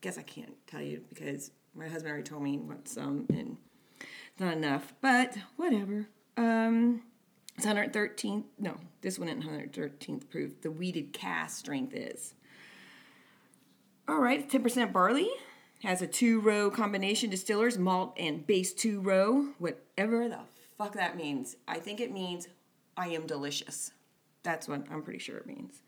guess 0.00 0.18
I 0.18 0.22
can't 0.22 0.54
tell 0.66 0.82
you 0.82 1.02
because 1.08 1.50
my 1.74 1.88
husband 1.88 2.08
already 2.10 2.24
told 2.24 2.42
me 2.42 2.52
he 2.52 2.58
wants 2.58 2.92
some 2.92 3.26
and 3.30 3.56
it's 4.00 4.40
not 4.40 4.56
enough, 4.56 4.94
but 5.00 5.36
whatever. 5.56 6.06
Um, 6.36 7.02
it's 7.56 7.66
113th. 7.66 8.44
No, 8.58 8.78
this 9.00 9.18
one 9.18 9.28
isn't 9.28 9.44
113th 9.44 10.28
proof. 10.28 10.60
The 10.60 10.70
wheated 10.70 11.12
cask 11.12 11.58
strength 11.58 11.94
is. 11.94 12.34
All 14.08 14.18
right, 14.18 14.48
10% 14.48 14.92
barley. 14.92 15.30
Has 15.82 16.00
a 16.00 16.06
two 16.06 16.40
row 16.40 16.70
combination 16.70 17.30
distillers, 17.30 17.76
malt 17.78 18.14
and 18.18 18.46
base 18.46 18.72
two 18.72 19.00
row, 19.00 19.48
whatever 19.58 20.28
the 20.28 20.40
fuck 20.78 20.94
that 20.94 21.16
means. 21.16 21.56
I 21.68 21.78
think 21.78 22.00
it 22.00 22.10
means 22.10 22.48
I 22.96 23.08
am 23.08 23.26
delicious. 23.26 23.92
That's 24.42 24.68
what 24.68 24.84
I'm 24.90 25.02
pretty 25.02 25.18
sure 25.18 25.38
it 25.38 25.46
means. 25.46 25.82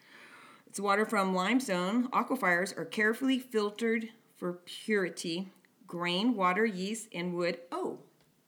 It's 0.66 0.80
water 0.80 1.06
from 1.06 1.34
limestone. 1.34 2.08
Aquifers 2.08 2.76
are 2.76 2.84
carefully 2.84 3.38
filtered 3.38 4.08
for 4.36 4.54
purity. 4.64 5.52
Grain, 5.86 6.34
water, 6.34 6.66
yeast, 6.66 7.08
and 7.14 7.34
wood. 7.34 7.58
Oh, 7.70 8.00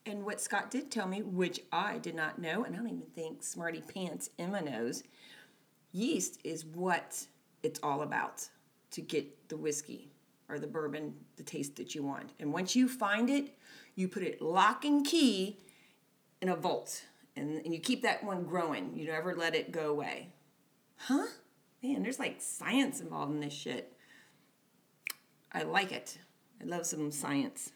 and 0.08 0.24
what 0.24 0.40
Scott 0.40 0.70
did 0.70 0.90
tell 0.90 1.06
me, 1.06 1.22
which 1.22 1.60
I 1.70 1.98
did 1.98 2.14
not 2.14 2.38
know, 2.38 2.64
and 2.64 2.74
I 2.74 2.78
don't 2.78 2.88
even 2.88 3.02
think 3.14 3.42
Smarty 3.42 3.82
Pants 3.82 4.30
Emma 4.38 4.62
knows, 4.62 5.04
yeast 5.92 6.40
is 6.44 6.64
what 6.64 7.26
it's 7.62 7.78
all 7.82 8.02
about 8.02 8.48
to 8.92 9.02
get 9.02 9.48
the 9.48 9.56
whiskey 9.56 10.10
or 10.48 10.58
the 10.58 10.66
bourbon, 10.66 11.14
the 11.36 11.42
taste 11.42 11.76
that 11.76 11.94
you 11.94 12.02
want. 12.02 12.32
And 12.40 12.52
once 12.52 12.74
you 12.74 12.88
find 12.88 13.28
it, 13.28 13.58
you 13.94 14.08
put 14.08 14.22
it 14.22 14.40
lock 14.40 14.84
and 14.84 15.04
key 15.04 15.58
in 16.40 16.48
a 16.48 16.56
vault. 16.56 17.04
And, 17.38 17.64
and 17.64 17.72
you 17.72 17.80
keep 17.80 18.02
that 18.02 18.24
one 18.24 18.44
growing. 18.44 18.92
You 18.96 19.06
never 19.06 19.34
let 19.34 19.54
it 19.54 19.72
go 19.72 19.90
away. 19.90 20.32
Huh? 20.96 21.26
Man, 21.82 22.02
there's 22.02 22.18
like 22.18 22.40
science 22.40 23.00
involved 23.00 23.32
in 23.32 23.40
this 23.40 23.52
shit. 23.52 23.92
I 25.52 25.62
like 25.62 25.92
it. 25.92 26.18
I 26.60 26.64
love 26.64 26.86
some 26.86 27.10
science. 27.10 27.70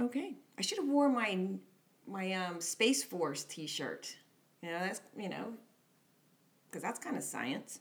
Okay. 0.00 0.34
I 0.58 0.62
should 0.62 0.78
have 0.78 0.88
worn 0.88 1.14
my 1.14 1.48
my 2.06 2.32
um, 2.32 2.60
Space 2.60 3.02
Force 3.02 3.44
T-shirt. 3.44 4.16
You 4.62 4.70
know, 4.70 4.80
that's 4.80 5.00
you 5.16 5.28
know, 5.28 5.54
because 6.66 6.82
that's 6.82 6.98
kind 6.98 7.16
of 7.16 7.22
science. 7.22 7.80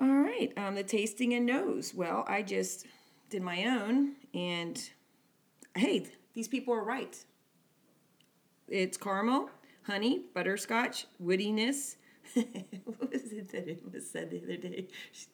All 0.00 0.08
right, 0.08 0.52
um, 0.56 0.74
the 0.74 0.82
tasting 0.82 1.34
and 1.34 1.44
nose. 1.44 1.92
Well, 1.94 2.24
I 2.26 2.42
just 2.42 2.86
did 3.28 3.42
my 3.42 3.64
own, 3.64 4.12
and 4.34 4.80
hey, 5.76 6.06
these 6.34 6.48
people 6.48 6.74
are 6.74 6.84
right. 6.84 7.16
It's 8.72 8.96
caramel, 8.96 9.50
honey, 9.82 10.22
butterscotch, 10.32 11.04
woodiness. 11.22 11.96
what 12.34 13.12
was 13.12 13.30
it 13.30 13.50
that 13.50 13.68
Emma 13.68 14.00
said 14.00 14.30
the 14.30 14.42
other 14.42 14.56
day? 14.56 14.88
She, 15.12 15.26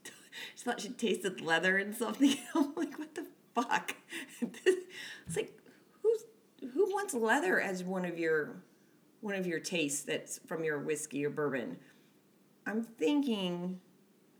she 0.56 0.64
thought 0.64 0.80
she 0.80 0.88
tasted 0.88 1.40
leather 1.40 1.76
and 1.76 1.94
something. 1.94 2.34
I'm 2.56 2.74
like, 2.74 2.98
what 2.98 3.14
the 3.14 3.26
fuck? 3.54 3.94
it's 4.40 5.36
like, 5.36 5.56
who's 6.02 6.24
who 6.74 6.86
wants 6.86 7.14
leather 7.14 7.60
as 7.60 7.84
one 7.84 8.04
of 8.04 8.18
your 8.18 8.56
one 9.20 9.36
of 9.36 9.46
your 9.46 9.60
tastes 9.60 10.02
that's 10.02 10.40
from 10.48 10.64
your 10.64 10.80
whiskey 10.80 11.24
or 11.24 11.30
bourbon? 11.30 11.76
I'm 12.66 12.82
thinking 12.82 13.78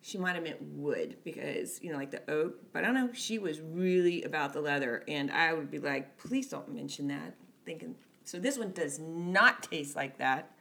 she 0.00 0.18
might 0.18 0.34
have 0.34 0.42
meant 0.42 0.60
wood 0.60 1.18
because 1.22 1.80
you 1.84 1.92
know 1.92 1.98
like 1.98 2.10
the 2.10 2.22
oak 2.30 2.54
but 2.72 2.84
i 2.84 2.86
don't 2.86 2.94
know 2.94 3.10
she 3.12 3.36
was 3.38 3.60
really 3.60 4.22
about 4.22 4.52
the 4.52 4.60
leather 4.60 5.02
and 5.08 5.28
i 5.32 5.52
would 5.52 5.72
be 5.72 5.80
like 5.80 6.16
please 6.16 6.48
don't 6.48 6.72
mention 6.72 7.08
that 7.08 7.34
thinking 7.66 7.96
so 8.28 8.38
this 8.38 8.58
one 8.58 8.72
does 8.72 8.98
not 8.98 9.62
taste 9.62 9.96
like 9.96 10.18
that. 10.18 10.52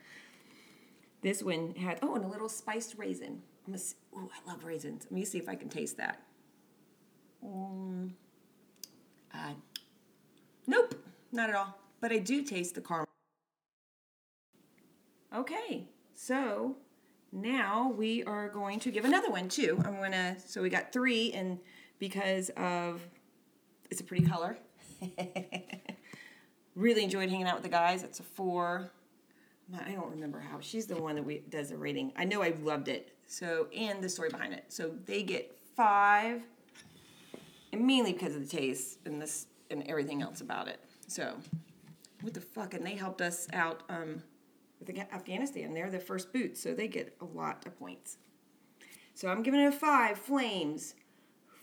This 1.22 1.42
one 1.42 1.74
had 1.74 1.98
oh 2.02 2.14
and 2.14 2.24
a 2.24 2.28
little 2.28 2.48
spiced 2.48 2.96
raisin. 2.96 3.42
I'm 3.66 3.72
gonna 3.72 3.78
see, 3.78 3.96
oh 4.16 4.30
i 4.32 4.50
love 4.50 4.64
raisins. 4.64 5.04
Let 5.04 5.12
me 5.12 5.24
see 5.24 5.38
if 5.38 5.48
i 5.48 5.54
can 5.54 5.68
taste 5.68 5.96
that. 5.98 6.22
Um, 7.42 8.14
uh, 9.34 9.52
nope 10.66 10.94
not 11.30 11.50
at 11.50 11.56
all. 11.56 11.78
But 12.00 12.12
i 12.12 12.18
do 12.18 12.42
taste 12.42 12.74
the 12.74 12.80
caramel. 12.80 13.06
Okay 15.34 15.88
so 16.14 16.76
now 17.30 17.94
we 17.96 18.24
are 18.24 18.48
going 18.48 18.80
to 18.80 18.90
give 18.90 19.04
another 19.04 19.30
one 19.30 19.48
too. 19.48 19.80
I'm 19.84 20.00
gonna, 20.00 20.36
so 20.44 20.62
we 20.62 20.68
got 20.68 20.92
three, 20.92 21.32
and 21.32 21.58
because 21.98 22.50
of 22.56 23.06
it's 23.90 24.00
a 24.00 24.04
pretty 24.04 24.26
color. 24.26 24.56
really 26.78 27.04
enjoyed 27.04 27.28
hanging 27.28 27.46
out 27.46 27.54
with 27.54 27.64
the 27.64 27.68
guys. 27.68 28.02
It's 28.02 28.20
a 28.20 28.22
four. 28.22 28.90
I 29.86 29.92
don't 29.92 30.10
remember 30.10 30.40
how. 30.40 30.60
She's 30.60 30.86
the 30.86 30.96
one 30.96 31.16
that 31.16 31.24
we 31.24 31.42
does 31.50 31.70
the 31.70 31.76
rating. 31.76 32.12
I 32.16 32.24
know 32.24 32.42
I 32.42 32.54
loved 32.62 32.88
it. 32.88 33.12
So 33.26 33.68
and 33.76 34.02
the 34.02 34.08
story 34.08 34.30
behind 34.30 34.54
it. 34.54 34.64
So 34.68 34.92
they 35.04 35.22
get 35.22 35.54
five, 35.76 36.40
and 37.72 37.86
mainly 37.86 38.14
because 38.14 38.34
of 38.34 38.48
the 38.48 38.56
taste 38.56 38.98
and 39.04 39.20
this 39.20 39.46
and 39.70 39.82
everything 39.86 40.22
else 40.22 40.40
about 40.40 40.68
it. 40.68 40.80
So 41.06 41.34
what 42.22 42.32
the 42.32 42.40
fuck? 42.40 42.72
And 42.72 42.86
they 42.86 42.94
helped 42.94 43.20
us 43.20 43.46
out. 43.52 43.82
Um, 43.90 44.22
with 44.80 44.96
Afghanistan. 45.12 45.74
They're 45.74 45.90
the 45.90 45.98
first 45.98 46.32
boots, 46.32 46.60
so 46.60 46.74
they 46.74 46.88
get 46.88 47.14
a 47.20 47.24
lot 47.24 47.66
of 47.66 47.78
points. 47.78 48.18
So 49.14 49.28
I'm 49.28 49.42
giving 49.42 49.60
it 49.60 49.66
a 49.66 49.72
five 49.72 50.18
flames 50.18 50.94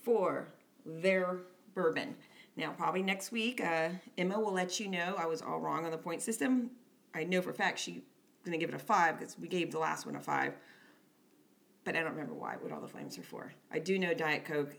for 0.02 0.48
their 0.84 1.38
bourbon. 1.74 2.14
Now, 2.56 2.70
probably 2.70 3.02
next 3.02 3.32
week, 3.32 3.60
uh, 3.60 3.90
Emma 4.16 4.40
will 4.40 4.52
let 4.52 4.80
you 4.80 4.88
know 4.88 5.14
I 5.18 5.26
was 5.26 5.42
all 5.42 5.60
wrong 5.60 5.84
on 5.84 5.90
the 5.90 5.98
point 5.98 6.22
system. 6.22 6.70
I 7.14 7.24
know 7.24 7.42
for 7.42 7.50
a 7.50 7.54
fact 7.54 7.78
she's 7.78 8.00
going 8.44 8.52
to 8.52 8.58
give 8.58 8.70
it 8.70 8.74
a 8.74 8.78
five 8.78 9.18
because 9.18 9.38
we 9.38 9.46
gave 9.46 9.70
the 9.70 9.78
last 9.78 10.06
one 10.06 10.16
a 10.16 10.20
five. 10.20 10.54
But 11.84 11.96
I 11.96 12.00
don't 12.00 12.12
remember 12.12 12.34
why, 12.34 12.56
what 12.60 12.72
all 12.72 12.80
the 12.80 12.88
flames 12.88 13.18
are 13.18 13.22
for. 13.22 13.52
I 13.70 13.78
do 13.78 13.98
know 13.98 14.14
Diet 14.14 14.44
Coke. 14.44 14.74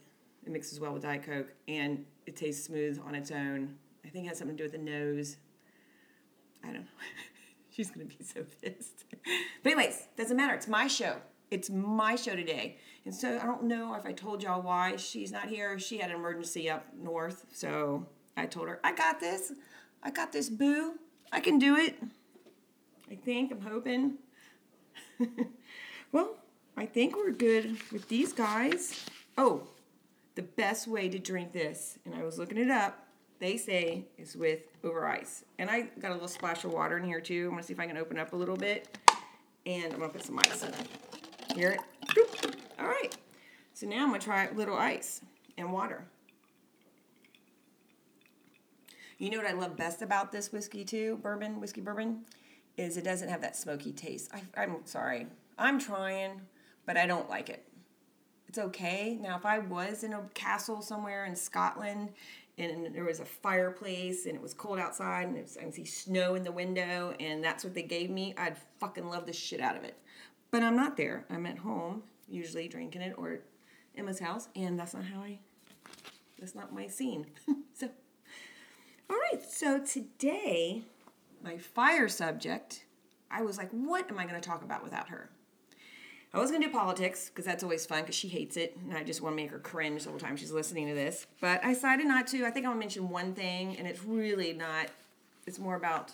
It 0.45 0.51
mixes 0.51 0.79
well 0.79 0.93
with 0.93 1.03
Diet 1.03 1.23
Coke, 1.23 1.53
and 1.67 2.05
it 2.25 2.35
tastes 2.35 2.65
smooth 2.65 2.99
on 3.05 3.15
its 3.15 3.31
own. 3.31 3.75
I 4.05 4.09
think 4.09 4.25
it 4.25 4.29
has 4.29 4.39
something 4.39 4.57
to 4.57 4.63
do 4.63 4.69
with 4.69 4.71
the 4.71 4.91
nose. 4.91 5.37
I 6.63 6.67
don't 6.67 6.75
know. 6.77 6.87
She's 7.69 7.91
gonna 7.91 8.05
be 8.05 8.17
so 8.23 8.43
pissed. 8.61 9.05
But 9.63 9.71
anyways, 9.71 10.07
doesn't 10.17 10.35
matter. 10.35 10.55
It's 10.55 10.67
my 10.67 10.87
show. 10.87 11.17
It's 11.49 11.69
my 11.69 12.15
show 12.15 12.35
today. 12.35 12.77
And 13.05 13.13
so 13.13 13.39
I 13.41 13.45
don't 13.45 13.63
know 13.63 13.93
if 13.95 14.05
I 14.05 14.11
told 14.11 14.43
y'all 14.43 14.61
why 14.61 14.97
she's 14.97 15.31
not 15.31 15.47
here. 15.47 15.79
She 15.79 15.97
had 15.97 16.09
an 16.09 16.17
emergency 16.17 16.69
up 16.69 16.85
north. 16.95 17.45
So 17.53 18.05
I 18.35 18.45
told 18.45 18.67
her, 18.67 18.79
I 18.83 18.93
got 18.93 19.19
this. 19.19 19.53
I 20.03 20.11
got 20.11 20.31
this 20.31 20.49
boo. 20.49 20.95
I 21.31 21.39
can 21.39 21.57
do 21.57 21.75
it. 21.75 21.95
I 23.09 23.15
think. 23.15 23.51
I'm 23.51 23.61
hoping. 23.61 24.15
well, 26.11 26.35
I 26.75 26.85
think 26.85 27.15
we're 27.15 27.31
good 27.31 27.77
with 27.91 28.07
these 28.09 28.33
guys. 28.33 29.05
Oh, 29.37 29.67
the 30.35 30.43
best 30.43 30.87
way 30.87 31.09
to 31.09 31.17
drink 31.17 31.51
this, 31.51 31.97
and 32.05 32.13
I 32.13 32.23
was 32.23 32.37
looking 32.37 32.57
it 32.57 32.69
up 32.69 33.07
they 33.39 33.57
say 33.57 34.05
is 34.17 34.35
with 34.35 34.61
over 34.83 35.07
ice. 35.07 35.43
And 35.59 35.69
I 35.69 35.81
got 35.99 36.11
a 36.11 36.13
little 36.13 36.27
splash 36.27 36.63
of 36.63 36.73
water 36.73 36.97
in 36.97 37.03
here 37.03 37.21
too. 37.21 37.45
I'm 37.45 37.51
gonna 37.51 37.63
see 37.63 37.73
if 37.73 37.79
I 37.79 37.87
can 37.87 37.97
open 37.97 38.17
up 38.17 38.33
a 38.33 38.35
little 38.35 38.57
bit. 38.57 38.97
And 39.65 39.93
I'm 39.93 39.99
gonna 39.99 40.11
put 40.11 40.23
some 40.23 40.39
ice 40.39 40.63
in 40.63 40.69
it. 40.69 40.87
Hear 41.55 41.71
it? 41.71 41.79
Boop. 42.07 42.55
All 42.79 42.87
right. 42.87 43.15
So 43.73 43.87
now 43.87 44.03
I'm 44.03 44.07
gonna 44.07 44.19
try 44.19 44.45
a 44.45 44.53
little 44.53 44.77
ice 44.77 45.21
and 45.57 45.71
water. 45.71 46.05
You 49.17 49.31
know 49.31 49.37
what 49.37 49.47
I 49.47 49.53
love 49.53 49.75
best 49.75 50.01
about 50.01 50.31
this 50.31 50.51
whiskey 50.51 50.85
too, 50.85 51.17
bourbon, 51.23 51.59
whiskey 51.59 51.81
bourbon, 51.81 52.25
is 52.77 52.97
it 52.97 53.03
doesn't 53.03 53.29
have 53.29 53.41
that 53.41 53.55
smoky 53.55 53.91
taste. 53.91 54.31
I, 54.33 54.61
I'm 54.61 54.85
sorry. 54.85 55.27
I'm 55.57 55.79
trying, 55.79 56.41
but 56.85 56.97
I 56.97 57.07
don't 57.07 57.27
like 57.29 57.49
it. 57.49 57.65
It's 58.47 58.59
okay. 58.59 59.17
Now, 59.19 59.35
if 59.35 59.45
I 59.45 59.59
was 59.59 60.03
in 60.03 60.13
a 60.13 60.21
castle 60.35 60.81
somewhere 60.81 61.25
in 61.25 61.35
Scotland 61.35 62.09
and 62.59 62.93
there 62.93 63.03
was 63.03 63.19
a 63.19 63.25
fireplace 63.25 64.25
and 64.25 64.35
it 64.35 64.41
was 64.41 64.53
cold 64.53 64.79
outside 64.79 65.27
and 65.27 65.41
was, 65.41 65.57
I 65.57 65.61
can 65.61 65.71
see 65.71 65.85
snow 65.85 66.35
in 66.35 66.43
the 66.43 66.51
window 66.51 67.15
and 67.19 67.43
that's 67.43 67.63
what 67.63 67.73
they 67.73 67.83
gave 67.83 68.09
me, 68.09 68.35
I'd 68.37 68.57
fucking 68.79 69.09
love 69.09 69.25
the 69.25 69.33
shit 69.33 69.59
out 69.59 69.75
of 69.75 69.83
it. 69.83 69.97
But 70.51 70.63
I'm 70.63 70.75
not 70.75 70.97
there. 70.97 71.25
I'm 71.29 71.45
at 71.45 71.59
home, 71.59 72.03
usually 72.27 72.67
drinking 72.67 73.01
it 73.01 73.15
or 73.17 73.39
Emma's 73.95 74.19
house, 74.19 74.47
and 74.55 74.79
that's 74.79 74.93
not 74.93 75.03
how 75.05 75.21
I, 75.21 75.39
that's 76.39 76.55
not 76.55 76.73
my 76.73 76.87
scene. 76.87 77.25
so, 77.73 77.89
all 79.09 79.17
right, 79.31 79.41
so 79.43 79.79
today, 79.83 80.83
my 81.43 81.57
fire 81.57 82.07
subject, 82.07 82.85
I 83.29 83.41
was 83.41 83.57
like, 83.57 83.69
what 83.71 84.09
am 84.09 84.19
I 84.19 84.25
going 84.25 84.39
to 84.39 84.49
talk 84.49 84.63
about 84.63 84.83
without 84.83 85.09
her? 85.09 85.29
I 86.33 86.39
was 86.39 86.51
going 86.51 86.61
to 86.61 86.67
do 86.67 86.73
politics 86.73 87.29
because 87.29 87.45
that's 87.45 87.63
always 87.63 87.85
fun 87.85 88.01
because 88.01 88.15
she 88.15 88.27
hates 88.27 88.57
it 88.57 88.77
and 88.77 88.95
I 88.95 89.03
just 89.03 89.21
want 89.21 89.33
to 89.33 89.37
make 89.41 89.49
her 89.49 89.59
cringe 89.59 90.03
the 90.03 90.09
whole 90.09 90.19
time 90.19 90.35
she's 90.35 90.51
listening 90.51 90.87
to 90.87 90.93
this. 90.93 91.25
But 91.39 91.63
I 91.63 91.73
decided 91.73 92.05
not 92.05 92.27
to. 92.27 92.45
I 92.45 92.51
think 92.51 92.65
going 92.65 92.75
to 92.75 92.79
mention 92.79 93.09
one 93.09 93.33
thing 93.33 93.77
and 93.77 93.87
it's 93.87 94.03
really 94.03 94.53
not, 94.53 94.87
it's 95.45 95.57
more 95.57 95.75
about, 95.75 96.13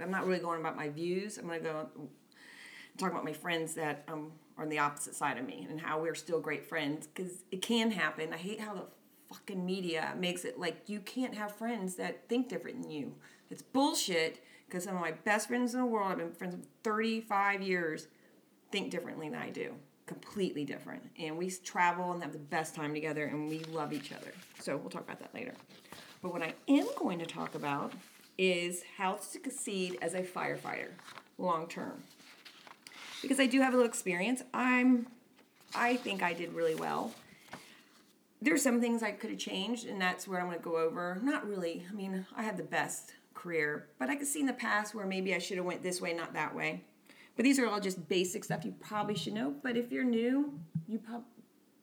I'm 0.00 0.10
not 0.10 0.26
really 0.26 0.38
going 0.38 0.60
about 0.60 0.76
my 0.76 0.88
views. 0.88 1.36
I'm 1.36 1.46
going 1.46 1.62
to 1.62 1.64
go 1.64 1.88
talk 2.98 3.10
about 3.10 3.24
my 3.24 3.32
friends 3.32 3.74
that 3.74 4.04
um, 4.08 4.32
are 4.56 4.64
on 4.64 4.70
the 4.70 4.78
opposite 4.78 5.14
side 5.14 5.38
of 5.38 5.46
me 5.46 5.66
and 5.68 5.80
how 5.80 6.00
we're 6.00 6.14
still 6.14 6.40
great 6.40 6.66
friends 6.66 7.06
because 7.06 7.44
it 7.50 7.62
can 7.62 7.90
happen. 7.90 8.32
I 8.32 8.36
hate 8.36 8.60
how 8.60 8.74
the 8.74 8.84
fucking 9.32 9.64
media 9.64 10.14
makes 10.18 10.44
it 10.44 10.58
like 10.58 10.82
you 10.86 11.00
can't 11.00 11.34
have 11.34 11.54
friends 11.54 11.94
that 11.96 12.28
think 12.28 12.48
different 12.48 12.82
than 12.82 12.90
you. 12.90 13.14
It's 13.50 13.62
bullshit 13.62 14.44
because 14.66 14.84
some 14.84 14.94
of 14.94 15.00
my 15.00 15.12
best 15.12 15.48
friends 15.48 15.74
in 15.74 15.80
the 15.80 15.86
world, 15.86 16.12
I've 16.12 16.18
been 16.18 16.32
friends 16.32 16.56
with 16.56 16.66
35 16.84 17.62
years, 17.62 18.08
think 18.70 18.90
differently 18.90 19.28
than 19.28 19.38
I 19.38 19.50
do. 19.50 19.74
Completely 20.06 20.64
different. 20.64 21.02
And 21.18 21.38
we 21.38 21.50
travel 21.50 22.12
and 22.12 22.22
have 22.22 22.32
the 22.32 22.38
best 22.38 22.74
time 22.74 22.92
together 22.92 23.26
and 23.26 23.48
we 23.48 23.60
love 23.64 23.92
each 23.92 24.12
other. 24.12 24.32
So 24.58 24.76
we'll 24.76 24.90
talk 24.90 25.02
about 25.02 25.20
that 25.20 25.34
later. 25.34 25.54
But 26.22 26.32
what 26.32 26.42
I 26.42 26.54
am 26.68 26.86
going 26.96 27.18
to 27.18 27.26
talk 27.26 27.54
about 27.54 27.92
is 28.38 28.82
how 28.96 29.14
to 29.14 29.24
succeed 29.24 29.98
as 30.02 30.14
a 30.14 30.22
firefighter 30.22 30.90
long 31.38 31.66
term. 31.68 32.02
Because 33.22 33.40
I 33.40 33.46
do 33.46 33.60
have 33.60 33.72
a 33.72 33.76
little 33.76 33.88
experience. 33.88 34.42
I'm 34.52 35.06
I 35.74 35.96
think 35.96 36.22
I 36.22 36.34
did 36.34 36.52
really 36.52 36.74
well 36.74 37.14
there's 38.42 38.62
some 38.62 38.80
things 38.80 39.02
I 39.04 39.12
could 39.12 39.30
have 39.30 39.38
changed, 39.38 39.86
and 39.86 40.00
that's 40.00 40.26
where 40.26 40.40
I'm 40.40 40.46
going 40.46 40.58
to 40.58 40.64
go 40.64 40.76
over. 40.76 41.18
Not 41.22 41.48
really. 41.48 41.86
I 41.88 41.94
mean, 41.94 42.26
I 42.36 42.42
had 42.42 42.56
the 42.56 42.64
best 42.64 43.12
career, 43.34 43.86
but 43.98 44.10
I 44.10 44.16
could 44.16 44.26
see 44.26 44.40
in 44.40 44.46
the 44.46 44.52
past 44.52 44.94
where 44.94 45.06
maybe 45.06 45.32
I 45.34 45.38
should 45.38 45.56
have 45.58 45.64
went 45.64 45.82
this 45.82 46.00
way, 46.00 46.12
not 46.12 46.34
that 46.34 46.54
way. 46.54 46.82
But 47.36 47.44
these 47.44 47.58
are 47.60 47.68
all 47.68 47.80
just 47.80 48.08
basic 48.08 48.42
stuff 48.44 48.64
you 48.64 48.74
probably 48.80 49.14
should 49.14 49.34
know. 49.34 49.54
But 49.62 49.76
if 49.76 49.92
you're 49.92 50.04
new, 50.04 50.58
you 50.88 50.98
prob- 50.98 51.24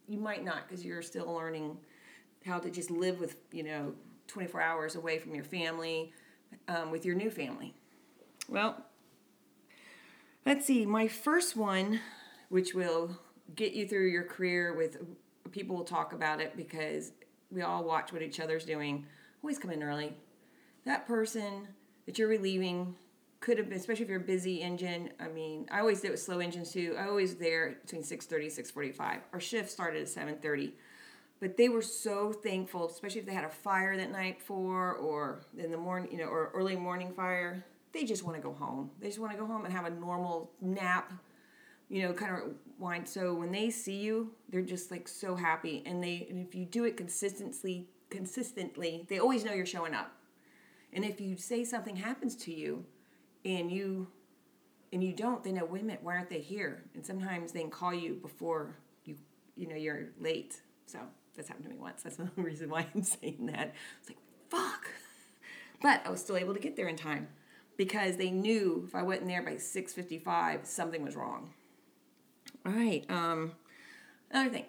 you 0.07 0.19
might 0.19 0.43
not 0.43 0.67
because 0.67 0.85
you're 0.85 1.01
still 1.01 1.33
learning 1.33 1.77
how 2.45 2.59
to 2.59 2.69
just 2.69 2.91
live 2.91 3.19
with 3.19 3.37
you 3.51 3.63
know 3.63 3.93
24 4.27 4.61
hours 4.61 4.95
away 4.95 5.17
from 5.17 5.33
your 5.33 5.43
family 5.43 6.11
um, 6.67 6.91
with 6.91 7.05
your 7.05 7.15
new 7.15 7.31
family. 7.31 7.73
Well, 8.49 8.85
let's 10.49 10.65
see. 10.65 10.83
My 10.83 11.07
first 11.07 11.55
one, 11.55 11.99
which 12.49 12.73
will 12.73 13.15
get 13.53 13.73
you 13.73 13.87
through 13.87 14.07
your 14.07 14.23
career 14.23 14.73
with 14.73 14.97
people 15.51 15.75
will 15.75 15.83
talk 15.83 16.11
about 16.11 16.41
it 16.41 16.57
because 16.57 17.11
we 17.51 17.61
all 17.61 17.83
watch 17.83 18.11
what 18.11 18.23
each 18.23 18.39
other's 18.39 18.65
doing. 18.65 19.05
Always 19.43 19.59
come 19.59 19.69
in 19.69 19.83
early. 19.83 20.15
That 20.85 21.05
person 21.05 21.67
that 22.07 22.17
you're 22.17 22.27
relieving 22.27 22.95
could 23.41 23.59
have 23.59 23.69
been, 23.69 23.77
especially 23.77 24.05
if 24.05 24.09
you're 24.09 24.21
a 24.21 24.23
busy 24.23 24.63
engine. 24.63 25.11
I 25.19 25.27
mean, 25.27 25.67
I 25.71 25.81
always 25.81 26.01
did 26.01 26.09
with 26.09 26.19
slow 26.19 26.39
engines 26.39 26.71
too. 26.71 26.95
I 26.97 27.07
always 27.07 27.35
there 27.35 27.77
between 27.83 28.01
6:30 28.01 28.49
6:45. 28.49 29.19
Our 29.31 29.39
shift 29.39 29.69
started 29.69 30.01
at 30.01 30.09
7:30, 30.09 30.73
but 31.39 31.57
they 31.57 31.69
were 31.69 31.83
so 31.83 32.33
thankful, 32.33 32.89
especially 32.89 33.19
if 33.19 33.27
they 33.27 33.35
had 33.35 33.45
a 33.45 33.49
fire 33.49 33.95
that 33.95 34.11
night 34.11 34.39
before 34.39 34.95
or 34.95 35.41
in 35.55 35.69
the 35.69 35.77
morning, 35.77 36.11
you 36.11 36.17
know, 36.17 36.25
or 36.27 36.49
early 36.55 36.75
morning 36.75 37.13
fire. 37.13 37.63
They 37.91 38.05
just 38.05 38.23
want 38.23 38.37
to 38.37 38.41
go 38.41 38.53
home. 38.53 38.91
They 38.99 39.07
just 39.07 39.19
want 39.19 39.31
to 39.31 39.37
go 39.37 39.45
home 39.45 39.65
and 39.65 39.73
have 39.73 39.85
a 39.85 39.89
normal 39.89 40.51
nap 40.61 41.11
you 41.89 42.03
know, 42.03 42.13
kind 42.13 42.31
of 42.31 42.43
wine. 42.77 43.05
So 43.05 43.33
when 43.33 43.51
they 43.51 43.71
see 43.71 43.97
you, 43.97 44.31
they're 44.49 44.61
just 44.61 44.91
like 44.91 45.07
so 45.07 45.35
happy, 45.35 45.83
and 45.85 46.01
they 46.01 46.27
and 46.29 46.39
if 46.39 46.55
you 46.55 46.65
do 46.65 46.85
it 46.85 46.95
consistently, 46.95 47.87
consistently, 48.09 49.05
they 49.09 49.19
always 49.19 49.43
know 49.43 49.53
you're 49.53 49.65
showing 49.65 49.95
up. 49.95 50.13
And 50.93 51.03
if 51.03 51.19
you 51.19 51.35
say 51.35 51.63
something 51.65 51.95
happens 51.95 52.35
to 52.37 52.53
you, 52.53 52.85
and 53.43 53.71
you 53.71 54.07
and 54.93 55.03
you 55.03 55.13
don't, 55.13 55.43
they 55.43 55.51
know, 55.51 55.65
wait 55.65 55.81
a 55.81 55.85
minute, 55.85 56.03
why 56.03 56.15
aren't 56.15 56.29
they 56.29 56.39
here? 56.39 56.83
And 56.93 57.05
sometimes 57.05 57.51
they 57.51 57.61
can 57.61 57.69
call 57.69 57.93
you 57.93 58.13
before 58.13 58.77
you 59.05 59.15
you 59.55 59.67
know 59.67 59.75
you're 59.75 60.09
late. 60.19 60.61
So 60.85 60.99
that's 61.35 61.47
happened 61.47 61.65
to 61.65 61.71
me 61.71 61.77
once. 61.77 62.03
That's 62.03 62.17
the 62.17 62.29
reason 62.37 62.69
why 62.69 62.85
I'm 62.93 63.03
saying 63.03 63.47
that. 63.47 63.73
It's 63.99 64.09
like 64.09 64.19
fuck, 64.49 64.91
but 65.81 66.05
I 66.05 66.09
was 66.11 66.21
still 66.21 66.37
able 66.37 66.53
to 66.53 66.59
get 66.59 66.75
there 66.75 66.87
in 66.87 66.95
time 66.95 67.29
because 67.79 68.17
they 68.17 68.29
knew 68.29 68.83
if 68.85 68.93
I 68.93 69.01
wasn't 69.03 69.27
there 69.27 69.41
by 69.41 69.55
6:55, 69.55 70.65
something 70.65 71.01
was 71.01 71.15
wrong. 71.15 71.53
All 72.65 72.73
right. 72.73 73.09
Um, 73.09 73.53
another 74.29 74.49
thing. 74.49 74.65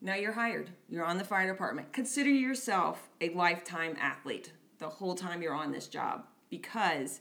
Now 0.00 0.16
you're 0.16 0.32
hired. 0.32 0.70
You're 0.88 1.04
on 1.04 1.18
the 1.18 1.24
fire 1.24 1.46
department. 1.46 1.92
Consider 1.92 2.30
yourself 2.30 3.08
a 3.20 3.28
lifetime 3.30 3.96
athlete 4.00 4.50
the 4.80 4.88
whole 4.88 5.14
time 5.14 5.42
you're 5.42 5.54
on 5.54 5.70
this 5.70 5.86
job 5.86 6.24
because 6.50 7.20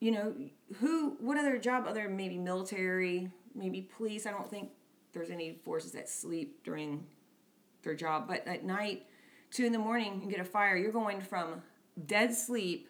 you 0.00 0.10
know 0.10 0.34
who 0.80 1.16
what 1.20 1.38
other 1.38 1.56
job 1.56 1.84
other 1.86 2.08
maybe 2.08 2.38
military 2.38 3.30
maybe 3.54 3.88
police 3.96 4.26
i 4.26 4.30
don't 4.30 4.50
think 4.50 4.68
there's 5.12 5.30
any 5.30 5.58
forces 5.64 5.92
that 5.92 6.08
sleep 6.08 6.62
during 6.62 7.04
their 7.82 7.94
job 7.94 8.28
but 8.28 8.46
at 8.46 8.62
night 8.62 9.06
two 9.50 9.64
in 9.64 9.72
the 9.72 9.78
morning 9.78 10.20
you 10.22 10.30
get 10.30 10.38
a 10.38 10.44
fire 10.44 10.76
you're 10.76 10.92
going 10.92 11.20
from 11.20 11.62
dead 12.06 12.32
sleep 12.34 12.88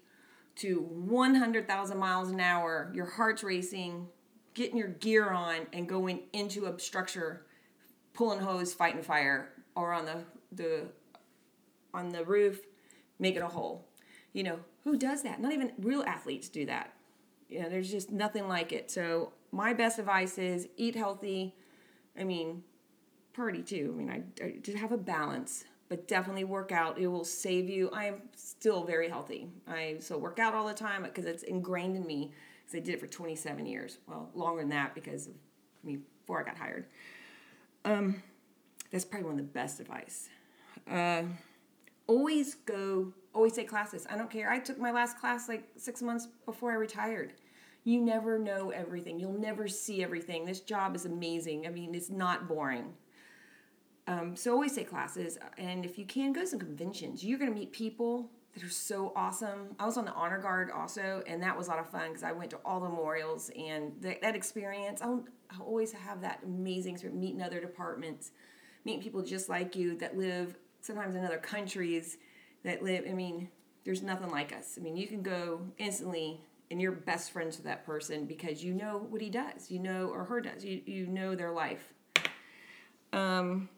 to 0.56 0.80
100000 0.80 1.98
miles 1.98 2.30
an 2.30 2.40
hour 2.40 2.90
your 2.94 3.06
heart's 3.06 3.42
racing 3.42 4.08
getting 4.56 4.78
your 4.78 4.88
gear 4.88 5.28
on 5.28 5.66
and 5.74 5.86
going 5.86 6.22
into 6.32 6.64
a 6.64 6.78
structure, 6.80 7.44
pulling 8.14 8.40
hose, 8.40 8.72
fighting 8.74 9.02
fire, 9.02 9.52
or 9.76 9.92
on 9.92 10.06
the 10.06 10.24
the 10.50 10.88
on 11.94 12.08
the 12.08 12.24
roof, 12.24 12.60
making 13.20 13.42
a 13.42 13.48
hole. 13.48 13.86
You 14.32 14.42
know, 14.42 14.58
who 14.82 14.96
does 14.96 15.22
that? 15.22 15.40
Not 15.40 15.52
even 15.52 15.72
real 15.78 16.02
athletes 16.02 16.48
do 16.48 16.66
that. 16.66 16.94
You 17.48 17.62
know, 17.62 17.68
there's 17.68 17.90
just 17.90 18.10
nothing 18.10 18.48
like 18.48 18.72
it. 18.72 18.90
So 18.90 19.32
my 19.52 19.72
best 19.72 19.98
advice 19.98 20.38
is 20.38 20.68
eat 20.76 20.96
healthy. 20.96 21.54
I 22.18 22.24
mean, 22.24 22.64
party 23.34 23.62
too. 23.62 23.94
I 23.94 23.98
mean, 23.98 24.10
I, 24.10 24.44
I 24.44 24.54
just 24.62 24.78
have 24.78 24.92
a 24.92 24.98
balance, 24.98 25.64
but 25.88 26.08
definitely 26.08 26.44
work 26.44 26.72
out. 26.72 26.98
It 26.98 27.06
will 27.06 27.24
save 27.24 27.68
you. 27.68 27.90
I 27.92 28.06
am 28.06 28.22
still 28.34 28.84
very 28.84 29.08
healthy. 29.08 29.48
I 29.68 29.96
so 30.00 30.18
work 30.18 30.38
out 30.38 30.54
all 30.54 30.66
the 30.66 30.74
time 30.74 31.02
because 31.02 31.24
it's 31.24 31.42
ingrained 31.42 31.96
in 31.96 32.06
me 32.06 32.32
because 32.64 32.76
I 32.76 32.80
did 32.80 32.94
it 32.94 33.00
for 33.00 33.06
27 33.06 33.66
years. 33.66 33.98
Well, 34.06 34.30
longer 34.34 34.62
than 34.62 34.70
that 34.70 34.94
because 34.94 35.28
of 35.28 35.34
me 35.84 35.98
before 36.20 36.40
I 36.40 36.44
got 36.44 36.56
hired. 36.58 36.86
Um, 37.84 38.22
that's 38.90 39.04
probably 39.04 39.26
one 39.26 39.38
of 39.38 39.46
the 39.46 39.52
best 39.52 39.80
advice. 39.80 40.28
Uh, 40.90 41.22
always 42.06 42.54
go, 42.54 43.12
always 43.32 43.52
take 43.52 43.68
classes. 43.68 44.06
I 44.10 44.16
don't 44.16 44.30
care. 44.30 44.50
I 44.50 44.58
took 44.58 44.78
my 44.78 44.90
last 44.90 45.18
class 45.18 45.48
like 45.48 45.68
six 45.76 46.02
months 46.02 46.28
before 46.44 46.72
I 46.72 46.74
retired. 46.74 47.34
You 47.84 48.00
never 48.00 48.38
know 48.38 48.70
everything. 48.70 49.20
You'll 49.20 49.38
never 49.38 49.68
see 49.68 50.02
everything. 50.02 50.44
This 50.44 50.60
job 50.60 50.96
is 50.96 51.04
amazing. 51.04 51.68
I 51.68 51.70
mean, 51.70 51.94
it's 51.94 52.10
not 52.10 52.48
boring. 52.48 52.94
Um, 54.08 54.36
so 54.36 54.52
always 54.52 54.74
take 54.74 54.88
classes, 54.88 55.36
and 55.58 55.84
if 55.84 55.98
you 55.98 56.06
can, 56.06 56.32
go 56.32 56.42
to 56.42 56.46
some 56.46 56.60
conventions. 56.60 57.24
You're 57.24 57.38
going 57.38 57.52
to 57.52 57.58
meet 57.58 57.72
people 57.72 58.30
that 58.54 58.64
are 58.64 58.70
so 58.70 59.12
awesome. 59.14 59.74
I 59.78 59.84
was 59.84 59.98
on 59.98 60.04
the 60.04 60.12
honor 60.12 60.38
guard 60.38 60.70
also, 60.70 61.22
and 61.26 61.42
that 61.42 61.56
was 61.56 61.66
a 61.66 61.70
lot 61.70 61.78
of 61.78 61.90
fun 61.90 62.08
because 62.08 62.22
I 62.22 62.32
went 62.32 62.50
to 62.50 62.56
all 62.64 62.80
the 62.80 62.88
memorials 62.88 63.50
and 63.58 63.92
that, 64.00 64.22
that 64.22 64.34
experience. 64.34 65.02
I'll, 65.02 65.24
I'll 65.50 65.66
always 65.66 65.92
have 65.92 66.22
that 66.22 66.40
amazing 66.44 66.94
experience, 66.94 67.20
meeting 67.20 67.42
other 67.42 67.60
departments, 67.60 68.30
meeting 68.84 69.02
people 69.02 69.22
just 69.22 69.48
like 69.48 69.76
you 69.76 69.96
that 69.98 70.16
live 70.16 70.56
sometimes 70.80 71.14
in 71.16 71.24
other 71.24 71.38
countries 71.38 72.16
that 72.64 72.82
live. 72.82 73.04
I 73.08 73.12
mean, 73.12 73.48
there's 73.84 74.02
nothing 74.02 74.30
like 74.30 74.54
us. 74.54 74.78
I 74.78 74.82
mean, 74.82 74.96
you 74.96 75.06
can 75.06 75.22
go 75.22 75.60
instantly 75.76 76.40
and 76.70 76.80
you're 76.80 76.92
best 76.92 77.32
friends 77.32 77.56
with 77.56 77.66
that 77.66 77.84
person 77.84 78.24
because 78.24 78.64
you 78.64 78.72
know 78.72 79.06
what 79.10 79.20
he 79.20 79.28
does, 79.28 79.70
you 79.70 79.80
know, 79.80 80.08
or 80.08 80.24
her 80.24 80.40
does, 80.40 80.64
you, 80.64 80.80
you 80.86 81.06
know 81.06 81.34
their 81.34 81.52
life. 81.52 81.92
Um, 83.12 83.68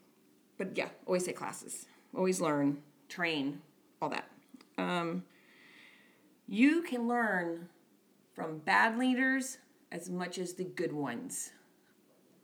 but 0.59 0.77
yeah, 0.77 0.89
always 1.07 1.23
take 1.23 1.37
classes, 1.37 1.87
always 2.15 2.39
learn, 2.39 2.77
train, 3.07 3.61
all 3.99 4.09
that 4.09 4.29
um, 4.79 5.23
you 6.47 6.81
can 6.81 7.07
learn 7.07 7.69
from 8.33 8.59
bad 8.59 8.97
leaders 8.97 9.57
as 9.91 10.09
much 10.09 10.37
as 10.37 10.53
the 10.53 10.63
good 10.63 10.93
ones. 10.93 11.51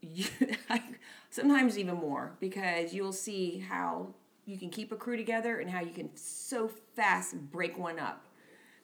you, 0.01 0.25
sometimes 1.29 1.79
even 1.79 1.95
more 1.95 2.35
because 2.39 2.93
you'll 2.93 3.13
see 3.13 3.59
how 3.59 4.13
you 4.45 4.57
can 4.57 4.69
keep 4.69 4.91
a 4.91 4.95
crew 4.95 5.17
together 5.17 5.59
and 5.59 5.69
how 5.69 5.79
you 5.79 5.91
can 5.91 6.15
so 6.15 6.69
fast 6.95 7.35
break 7.51 7.77
one 7.77 7.97
up. 7.97 8.25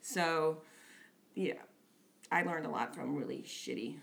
So, 0.02 0.62
yeah, 1.36 1.54
I 2.32 2.42
learned 2.42 2.66
a 2.66 2.70
lot 2.70 2.96
from 2.96 3.16
really 3.16 3.44
shitty, 3.46 3.98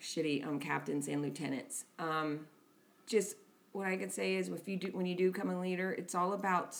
shitty 0.00 0.46
um, 0.46 0.58
captains 0.58 1.08
and 1.08 1.20
lieutenants. 1.20 1.84
Um, 1.98 2.46
just 3.06 3.36
what 3.76 3.86
I 3.86 3.96
can 3.96 4.10
say 4.10 4.36
is, 4.36 4.48
if 4.48 4.66
you 4.66 4.78
do 4.78 4.88
when 4.92 5.04
you 5.04 5.14
do 5.14 5.30
come 5.30 5.50
a 5.50 5.60
leader, 5.60 5.92
it's 5.92 6.14
all 6.14 6.32
about 6.32 6.76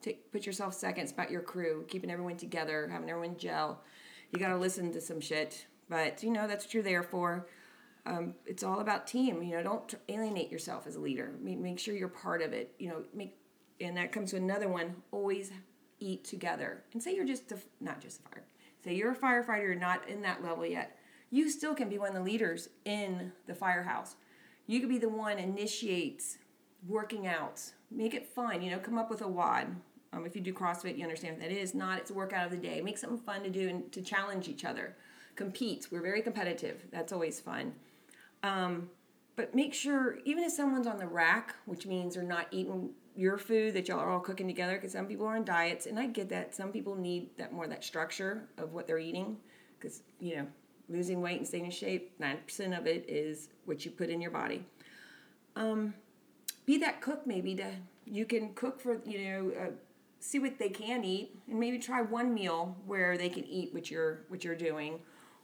take 0.00 0.32
put 0.32 0.46
yourself 0.46 0.72
second. 0.72 1.02
It's 1.02 1.12
about 1.12 1.30
your 1.30 1.42
crew, 1.42 1.84
keeping 1.88 2.10
everyone 2.10 2.36
together, 2.36 2.88
having 2.90 3.10
everyone 3.10 3.36
gel. 3.36 3.82
You 4.32 4.38
got 4.38 4.48
to 4.48 4.56
listen 4.56 4.90
to 4.92 5.00
some 5.00 5.20
shit, 5.20 5.66
but 5.90 6.22
you 6.22 6.30
know 6.30 6.48
that's 6.48 6.64
what 6.64 6.74
you're 6.74 6.82
there 6.82 7.02
for. 7.02 7.46
Um, 8.06 8.34
it's 8.46 8.62
all 8.62 8.80
about 8.80 9.06
team. 9.06 9.42
You 9.42 9.56
know, 9.56 9.62
don't 9.62 9.94
alienate 10.08 10.50
yourself 10.50 10.86
as 10.86 10.96
a 10.96 11.00
leader. 11.00 11.34
Make, 11.38 11.58
make 11.58 11.78
sure 11.78 11.94
you're 11.94 12.08
part 12.08 12.40
of 12.40 12.54
it. 12.54 12.74
You 12.78 12.88
know, 12.88 13.02
make 13.12 13.36
and 13.78 13.96
that 13.98 14.10
comes 14.10 14.30
to 14.30 14.38
another 14.38 14.68
one. 14.68 14.96
Always 15.10 15.52
eat 16.00 16.24
together. 16.24 16.82
And 16.94 17.02
say 17.02 17.14
you're 17.14 17.26
just 17.26 17.52
a, 17.52 17.58
not 17.80 18.00
just 18.00 18.20
a 18.20 18.22
fire. 18.22 18.44
Say 18.82 18.94
you're 18.94 19.12
a 19.12 19.16
firefighter. 19.16 19.64
You're 19.64 19.74
not 19.74 20.08
in 20.08 20.22
that 20.22 20.42
level 20.42 20.64
yet. 20.64 20.96
You 21.30 21.50
still 21.50 21.74
can 21.74 21.90
be 21.90 21.98
one 21.98 22.08
of 22.08 22.14
the 22.14 22.22
leaders 22.22 22.70
in 22.86 23.32
the 23.46 23.54
firehouse. 23.54 24.16
You 24.68 24.80
could 24.80 24.90
be 24.90 24.98
the 24.98 25.08
one 25.08 25.38
initiates 25.38 26.38
working 26.86 27.26
out. 27.26 27.60
Make 27.90 28.14
it 28.14 28.26
fun. 28.26 28.62
You 28.62 28.70
know, 28.70 28.78
come 28.78 28.98
up 28.98 29.10
with 29.10 29.22
a 29.22 29.28
WOD. 29.28 29.74
Um, 30.12 30.26
if 30.26 30.36
you 30.36 30.42
do 30.42 30.52
CrossFit, 30.52 30.96
you 30.96 31.02
understand 31.02 31.38
what 31.38 31.48
that 31.48 31.50
is. 31.50 31.74
Not 31.74 31.98
it's 31.98 32.10
a 32.10 32.14
workout 32.14 32.44
of 32.44 32.52
the 32.52 32.58
day. 32.58 32.80
Make 32.82 32.98
something 32.98 33.18
fun 33.18 33.42
to 33.42 33.50
do 33.50 33.68
and 33.68 33.90
to 33.92 34.02
challenge 34.02 34.46
each 34.46 34.64
other. 34.64 34.94
Compete. 35.36 35.88
We're 35.90 36.02
very 36.02 36.20
competitive. 36.20 36.84
That's 36.92 37.12
always 37.12 37.40
fun. 37.40 37.72
Um, 38.42 38.90
but 39.36 39.54
make 39.54 39.72
sure, 39.72 40.18
even 40.24 40.44
if 40.44 40.52
someone's 40.52 40.86
on 40.86 40.98
the 40.98 41.06
rack, 41.06 41.54
which 41.64 41.86
means 41.86 42.14
they're 42.14 42.22
not 42.22 42.48
eating 42.50 42.90
your 43.16 43.38
food 43.38 43.72
that 43.74 43.88
y'all 43.88 44.00
are 44.00 44.10
all 44.10 44.20
cooking 44.20 44.46
together, 44.46 44.74
because 44.74 44.92
some 44.92 45.06
people 45.06 45.26
are 45.26 45.36
on 45.36 45.44
diets, 45.44 45.86
and 45.86 45.98
I 45.98 46.06
get 46.06 46.28
that. 46.28 46.54
Some 46.54 46.72
people 46.72 46.94
need 46.94 47.30
that 47.38 47.52
more 47.52 47.66
that 47.68 47.84
structure 47.84 48.48
of 48.58 48.74
what 48.74 48.86
they're 48.86 48.98
eating, 48.98 49.38
because 49.78 50.02
you 50.20 50.36
know, 50.36 50.46
losing 50.88 51.20
weight 51.20 51.38
and 51.38 51.46
staying 51.46 51.66
in 51.66 51.70
shape, 51.70 52.12
ninety 52.18 52.42
percent 52.42 52.74
of 52.74 52.86
it 52.86 53.04
is 53.08 53.48
what 53.64 53.84
you 53.84 53.90
put 53.90 54.10
in 54.10 54.20
your 54.20 54.30
body. 54.30 54.64
Um, 55.56 55.94
be 56.66 56.78
that 56.78 57.00
cook 57.00 57.26
maybe 57.26 57.54
to 57.56 57.70
you 58.04 58.24
can 58.24 58.54
cook 58.54 58.80
for 58.80 59.00
you 59.04 59.18
know. 59.28 59.52
Uh, 59.60 59.70
see 60.20 60.40
what 60.40 60.58
they 60.58 60.68
can 60.68 61.04
eat 61.04 61.38
and 61.48 61.60
maybe 61.60 61.78
try 61.78 62.02
one 62.02 62.34
meal 62.34 62.76
where 62.86 63.16
they 63.16 63.28
can 63.28 63.46
eat 63.46 63.72
what 63.72 63.88
you're 63.88 64.24
what 64.26 64.42
you're 64.42 64.56
doing 64.56 64.98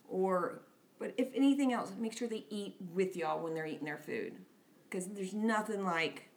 or 0.09 0.63
but 0.99 1.15
if 1.17 1.29
anything 1.35 1.73
else, 1.73 1.93
make 1.99 2.17
sure 2.17 2.29
they 2.29 2.47
eat 2.51 2.77
with 2.95 3.17
y'all 3.17 3.43
when 3.43 3.55
they're 3.55 3.67
eating 3.67 3.85
their 3.85 3.99
food. 3.99 4.35
Because 4.89 5.07
there's 5.09 5.35
nothing 5.35 5.85
like 5.85 6.29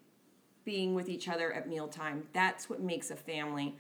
being 0.65 0.96
with 0.96 1.08
each 1.10 1.30
other 1.30 1.54
at 1.54 1.70
mealtime. 1.70 2.24
That's 2.34 2.70
what 2.70 2.82
makes 2.82 3.12
a 3.12 3.15
family. 3.15 3.78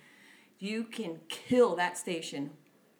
You 0.59 0.83
can 0.83 1.19
kill 1.27 1.75
that 1.75 1.97
station 1.97 2.51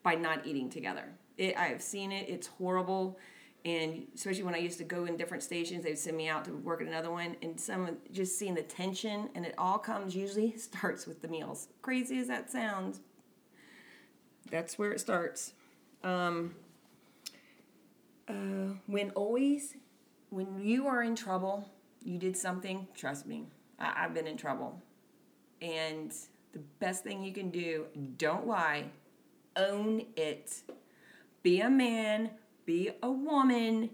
by 0.03 0.15
not 0.15 0.45
eating 0.45 0.69
together. 0.69 1.13
It, 1.37 1.57
I've 1.57 1.81
seen 1.81 2.11
it, 2.11 2.29
it's 2.29 2.47
horrible. 2.47 3.19
And 3.65 4.07
especially 4.15 4.43
when 4.43 4.55
I 4.55 4.59
used 4.59 4.77
to 4.77 4.83
go 4.83 5.05
in 5.05 5.17
different 5.17 5.43
stations, 5.43 5.83
they 5.83 5.89
would 5.89 5.99
send 5.99 6.15
me 6.15 6.29
out 6.29 6.45
to 6.45 6.51
work 6.51 6.81
at 6.81 6.87
another 6.87 7.11
one. 7.11 7.35
And 7.41 7.59
some 7.59 7.97
just 8.11 8.37
seeing 8.39 8.55
the 8.55 8.61
tension, 8.61 9.29
and 9.35 9.45
it 9.45 9.55
all 9.57 9.77
comes 9.77 10.15
usually 10.15 10.55
starts 10.57 11.05
with 11.05 11.21
the 11.21 11.27
meals. 11.27 11.67
Crazy 11.81 12.19
as 12.19 12.27
that 12.27 12.49
sounds, 12.49 13.01
that's 14.49 14.77
where 14.79 14.91
it 14.91 14.99
starts. 14.99 15.53
Um, 16.03 16.55
uh, 18.27 18.73
when 18.85 19.11
always, 19.11 19.75
when 20.29 20.59
you 20.61 20.87
are 20.87 21.03
in 21.03 21.15
trouble, 21.15 21.69
you 22.03 22.17
did 22.17 22.37
something, 22.37 22.87
trust 22.95 23.25
me, 23.25 23.45
I, 23.79 24.03
I've 24.03 24.13
been 24.13 24.27
in 24.27 24.37
trouble. 24.37 24.81
And 25.61 26.13
the 26.53 26.59
best 26.79 27.03
thing 27.03 27.23
you 27.23 27.33
can 27.33 27.49
do, 27.49 27.85
don't 28.17 28.47
lie, 28.47 28.85
own 29.55 30.03
it. 30.15 30.61
Be 31.47 31.61
a 31.61 31.69
man, 31.69 32.31
be 32.65 32.89
a 33.01 33.09
woman, 33.09 33.91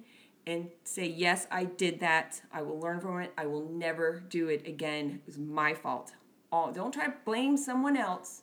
and 0.47 0.69
say, 0.83 1.05
Yes, 1.05 1.45
I 1.51 1.65
did 1.65 1.99
that. 1.99 2.41
I 2.51 2.63
will 2.63 2.79
learn 2.79 2.99
from 2.99 3.21
it. 3.21 3.31
I 3.37 3.45
will 3.45 3.69
never 3.69 4.23
do 4.27 4.47
it 4.47 4.67
again. 4.67 5.21
It 5.21 5.27
was 5.27 5.37
my 5.37 5.75
fault. 5.75 6.13
Don't 6.51 6.91
try 6.91 7.05
to 7.05 7.13
blame 7.25 7.55
someone 7.55 7.95
else 7.95 8.41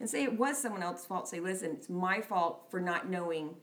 and 0.00 0.10
say 0.10 0.24
it 0.24 0.36
was 0.36 0.58
someone 0.58 0.82
else's 0.82 1.06
fault. 1.06 1.28
Say, 1.28 1.38
Listen, 1.38 1.70
it's 1.70 1.88
my 1.88 2.20
fault 2.20 2.66
for 2.68 2.80
not 2.80 3.08
knowing 3.08 3.54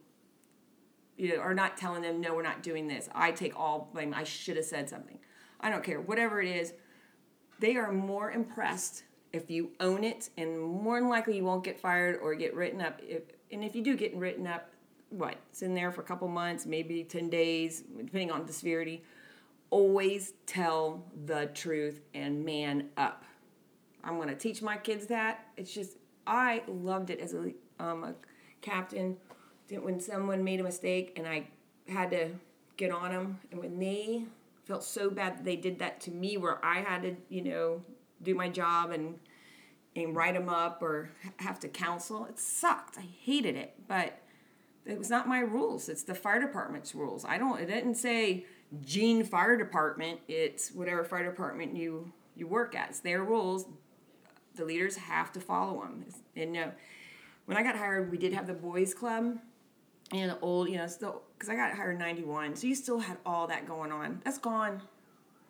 you 1.17 1.35
know, 1.35 1.41
or 1.41 1.53
not 1.53 1.75
telling 1.75 2.01
them, 2.01 2.21
no, 2.21 2.33
we're 2.33 2.41
not 2.41 2.63
doing 2.63 2.87
this. 2.87 3.09
I 3.13 3.31
take 3.31 3.59
all 3.59 3.89
blame. 3.91 4.13
I 4.13 4.23
should 4.23 4.55
have 4.55 4.63
said 4.63 4.89
something. 4.89 5.19
I 5.59 5.69
don't 5.69 5.83
care. 5.83 5.99
Whatever 5.99 6.41
it 6.41 6.47
is, 6.47 6.71
they 7.59 7.75
are 7.75 7.91
more 7.91 8.31
impressed 8.31 9.03
if 9.33 9.51
you 9.51 9.71
own 9.81 10.05
it, 10.05 10.29
and 10.37 10.57
more 10.57 11.01
than 11.01 11.09
likely 11.09 11.35
you 11.35 11.43
won't 11.43 11.65
get 11.65 11.81
fired 11.81 12.17
or 12.21 12.33
get 12.35 12.55
written 12.55 12.79
up. 12.79 13.01
If, 13.03 13.23
and 13.51 13.61
if 13.61 13.75
you 13.75 13.83
do 13.83 13.97
get 13.97 14.15
written 14.15 14.47
up, 14.47 14.69
what? 15.15 15.35
It's 15.49 15.61
in 15.61 15.73
there 15.73 15.91
for 15.91 16.01
a 16.01 16.03
couple 16.03 16.27
months, 16.27 16.65
maybe 16.65 17.03
10 17.03 17.29
days, 17.29 17.83
depending 17.97 18.31
on 18.31 18.45
the 18.45 18.53
severity. 18.53 19.03
Always 19.69 20.33
tell 20.45 21.03
the 21.25 21.47
truth 21.47 22.01
and 22.13 22.45
man 22.45 22.89
up. 22.97 23.23
I'm 24.03 24.17
going 24.17 24.29
to 24.29 24.35
teach 24.35 24.61
my 24.61 24.77
kids 24.77 25.07
that. 25.07 25.47
It's 25.57 25.73
just, 25.73 25.97
I 26.27 26.63
loved 26.67 27.09
it 27.09 27.19
as 27.19 27.33
a, 27.33 27.51
um, 27.79 28.03
a 28.03 28.15
captain 28.61 29.17
when 29.69 29.99
someone 29.99 30.43
made 30.43 30.59
a 30.59 30.63
mistake 30.63 31.13
and 31.17 31.27
I 31.27 31.47
had 31.87 32.11
to 32.11 32.29
get 32.77 32.91
on 32.91 33.11
them, 33.11 33.39
and 33.51 33.59
when 33.59 33.79
they 33.79 34.25
felt 34.65 34.83
so 34.83 35.09
bad 35.09 35.37
that 35.37 35.45
they 35.45 35.55
did 35.55 35.79
that 35.79 36.01
to 36.01 36.11
me, 36.11 36.37
where 36.37 36.63
I 36.63 36.81
had 36.81 37.03
to, 37.03 37.15
you 37.29 37.43
know, 37.43 37.81
do 38.21 38.35
my 38.35 38.49
job 38.49 38.91
and 38.91 39.19
and 39.95 40.13
write 40.13 40.33
them 40.33 40.49
up 40.49 40.81
or 40.81 41.09
have 41.37 41.57
to 41.61 41.69
counsel, 41.69 42.25
it 42.25 42.37
sucked. 42.37 42.97
I 42.97 43.05
hated 43.21 43.55
it, 43.55 43.75
but 43.87 44.19
it 44.85 44.97
was 44.97 45.09
not 45.09 45.27
my 45.27 45.39
rules. 45.39 45.89
It's 45.89 46.03
the 46.03 46.15
fire 46.15 46.39
department's 46.39 46.93
rules. 46.93 47.25
I 47.25 47.37
don't. 47.37 47.59
It 47.59 47.65
didn't 47.65 47.95
say 47.95 48.45
Gene 48.83 49.23
Fire 49.23 49.57
Department. 49.57 50.19
It's 50.27 50.71
whatever 50.71 51.03
fire 51.03 51.29
department 51.29 51.75
you 51.75 52.11
you 52.35 52.47
work 52.47 52.75
at. 52.75 52.89
It's 52.89 52.99
their 52.99 53.23
rules. 53.23 53.65
The 54.55 54.65
leaders 54.65 54.95
have 54.95 55.31
to 55.33 55.39
follow 55.39 55.81
them. 55.81 56.05
And 56.35 56.53
no, 56.53 56.71
when 57.45 57.57
I 57.57 57.63
got 57.63 57.75
hired, 57.75 58.11
we 58.11 58.17
did 58.17 58.33
have 58.33 58.47
the 58.47 58.53
boys' 58.53 58.93
club 58.93 59.39
and 60.11 60.37
old, 60.41 60.69
you 60.69 60.77
know, 60.77 60.87
still 60.87 61.23
because 61.37 61.49
I 61.49 61.55
got 61.55 61.73
hired 61.73 61.93
in 61.93 61.99
'91, 61.99 62.55
so 62.55 62.67
you 62.67 62.75
still 62.75 62.99
had 62.99 63.17
all 63.25 63.47
that 63.47 63.67
going 63.67 63.91
on. 63.91 64.21
That's 64.23 64.37
gone. 64.37 64.81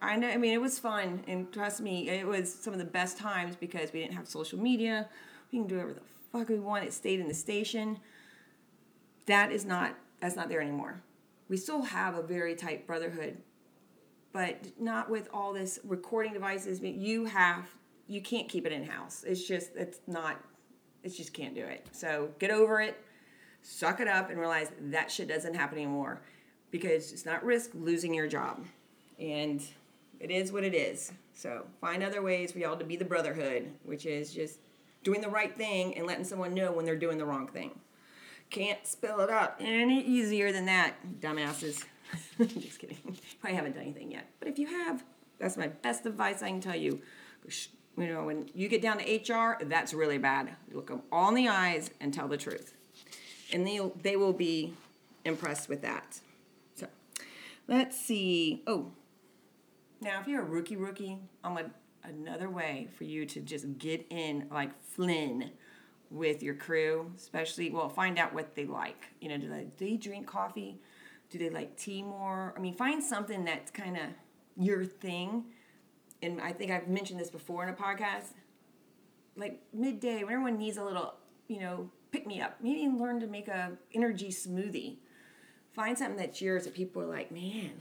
I 0.01 0.15
know. 0.15 0.29
I 0.29 0.37
mean, 0.37 0.53
it 0.53 0.61
was 0.61 0.79
fun, 0.79 1.23
and 1.27 1.51
trust 1.51 1.81
me, 1.81 2.09
it 2.09 2.25
was 2.25 2.53
some 2.53 2.73
of 2.73 2.79
the 2.79 2.85
best 2.85 3.17
times 3.17 3.55
because 3.55 3.91
we 3.91 4.01
didn't 4.01 4.13
have 4.13 4.27
social 4.27 4.59
media. 4.59 5.09
We 5.51 5.59
can 5.59 5.67
do 5.67 5.75
whatever 5.75 5.93
the 5.93 6.01
fuck 6.31 6.49
we 6.49 6.59
want. 6.59 6.85
It 6.85 6.93
stayed 6.93 7.19
in 7.19 7.27
the 7.27 7.33
station. 7.33 7.99
That 9.25 9.51
is 9.51 9.65
not. 9.65 9.95
That's 10.19 10.35
not 10.35 10.49
there 10.49 10.61
anymore. 10.61 11.01
We 11.49 11.57
still 11.57 11.83
have 11.83 12.15
a 12.15 12.23
very 12.23 12.55
tight 12.55 12.87
brotherhood, 12.87 13.37
but 14.33 14.79
not 14.79 15.09
with 15.09 15.29
all 15.33 15.53
this 15.53 15.79
recording 15.83 16.33
devices. 16.33 16.81
You 16.81 17.25
have. 17.25 17.69
You 18.07 18.21
can't 18.21 18.47
keep 18.47 18.65
it 18.65 18.71
in 18.71 18.85
house. 18.85 19.23
It's 19.27 19.47
just. 19.47 19.75
It's 19.75 19.99
not. 20.07 20.37
It 21.03 21.09
just 21.09 21.33
can't 21.33 21.53
do 21.53 21.63
it. 21.63 21.87
So 21.91 22.29
get 22.39 22.51
over 22.51 22.81
it 22.81 22.97
suck 23.65 23.99
it 23.99 24.07
up 24.07 24.29
and 24.29 24.39
realize 24.39 24.71
that 24.79 25.09
shit 25.11 25.27
doesn't 25.27 25.55
happen 25.55 25.77
anymore 25.77 26.21
because 26.69 27.11
it's 27.11 27.25
not 27.25 27.43
risk 27.43 27.71
losing 27.73 28.13
your 28.13 28.27
job. 28.27 28.63
And 29.19 29.61
it 30.19 30.29
is 30.29 30.51
what 30.51 30.63
it 30.63 30.75
is. 30.75 31.11
So 31.33 31.65
find 31.81 32.03
other 32.03 32.21
ways 32.21 32.51
for 32.51 32.59
y'all 32.59 32.77
to 32.77 32.85
be 32.85 32.95
the 32.95 33.05
brotherhood, 33.05 33.71
which 33.83 34.05
is 34.05 34.33
just 34.33 34.59
doing 35.03 35.19
the 35.19 35.29
right 35.29 35.55
thing 35.57 35.97
and 35.97 36.05
letting 36.05 36.23
someone 36.23 36.53
know 36.53 36.71
when 36.71 36.85
they're 36.85 36.95
doing 36.95 37.17
the 37.17 37.25
wrong 37.25 37.47
thing. 37.47 37.79
Can't 38.55 38.85
spell 38.87 39.19
it 39.19 39.29
out 39.29 39.55
any 39.59 40.01
easier 40.01 40.51
than 40.51 40.65
that, 40.65 40.95
dumbasses. 41.19 41.83
just 42.37 42.79
kidding. 42.79 42.97
Probably 43.41 43.55
haven't 43.55 43.73
done 43.73 43.83
anything 43.83 44.11
yet. 44.11 44.29
But 44.39 44.47
if 44.47 44.57
you 44.57 44.67
have, 44.67 45.03
that's 45.39 45.57
my 45.57 45.67
best 45.67 46.05
advice 46.05 46.41
I 46.41 46.49
can 46.49 46.61
tell 46.61 46.75
you. 46.75 47.01
You 47.97 48.07
know, 48.07 48.23
when 48.25 48.49
you 48.53 48.67
get 48.67 48.81
down 48.81 48.99
to 48.99 49.33
HR, 49.33 49.57
that's 49.63 49.93
really 49.93 50.17
bad. 50.17 50.55
Look 50.71 50.87
them 50.87 51.01
all 51.11 51.29
in 51.29 51.35
the 51.35 51.49
eyes 51.49 51.89
and 51.99 52.13
tell 52.13 52.27
the 52.27 52.37
truth 52.37 52.75
and 53.51 53.65
they 53.65 53.79
they 54.01 54.15
will 54.15 54.33
be 54.33 54.73
impressed 55.23 55.69
with 55.69 55.81
that. 55.81 56.19
So, 56.75 56.87
let's 57.67 57.99
see. 57.99 58.63
Oh, 58.67 58.91
now 60.01 60.19
if 60.21 60.27
you're 60.27 60.41
a 60.41 60.45
rookie 60.45 60.75
rookie, 60.75 61.17
I'm 61.43 61.57
a, 61.57 61.65
another 62.03 62.49
way 62.49 62.89
for 62.97 63.03
you 63.03 63.25
to 63.27 63.39
just 63.39 63.77
get 63.77 64.05
in 64.09 64.47
like 64.51 64.71
Flynn 64.81 65.51
with 66.09 66.43
your 66.43 66.55
crew, 66.55 67.11
especially 67.15 67.69
well, 67.69 67.89
find 67.89 68.17
out 68.17 68.33
what 68.33 68.55
they 68.55 68.65
like. 68.65 69.07
You 69.19 69.29
know, 69.29 69.37
do 69.37 69.49
they, 69.49 69.67
do 69.77 69.85
they 69.85 69.97
drink 69.97 70.27
coffee? 70.27 70.79
Do 71.29 71.37
they 71.37 71.49
like 71.49 71.75
tea 71.75 72.03
more? 72.03 72.53
I 72.55 72.59
mean, 72.59 72.75
find 72.75 73.03
something 73.03 73.45
that's 73.45 73.71
kind 73.71 73.97
of 73.97 74.03
your 74.57 74.85
thing. 74.85 75.45
And 76.21 76.39
I 76.39 76.51
think 76.53 76.71
I've 76.71 76.87
mentioned 76.87 77.19
this 77.19 77.29
before 77.29 77.63
in 77.63 77.69
a 77.69 77.73
podcast. 77.73 78.33
Like 79.35 79.61
midday, 79.73 80.23
when 80.23 80.33
everyone 80.33 80.57
needs 80.57 80.77
a 80.77 80.83
little, 80.83 81.15
you 81.47 81.59
know, 81.59 81.89
pick 82.11 82.25
me 82.25 82.41
up. 82.41 82.57
Maybe 82.61 82.87
learn 82.87 83.19
to 83.19 83.27
make 83.27 83.47
a 83.47 83.73
energy 83.93 84.29
smoothie. 84.29 84.97
Find 85.73 85.97
something 85.97 86.17
that's 86.17 86.41
yours 86.41 86.63
that 86.63 86.73
people 86.73 87.01
are 87.01 87.07
like, 87.07 87.31
man, 87.31 87.71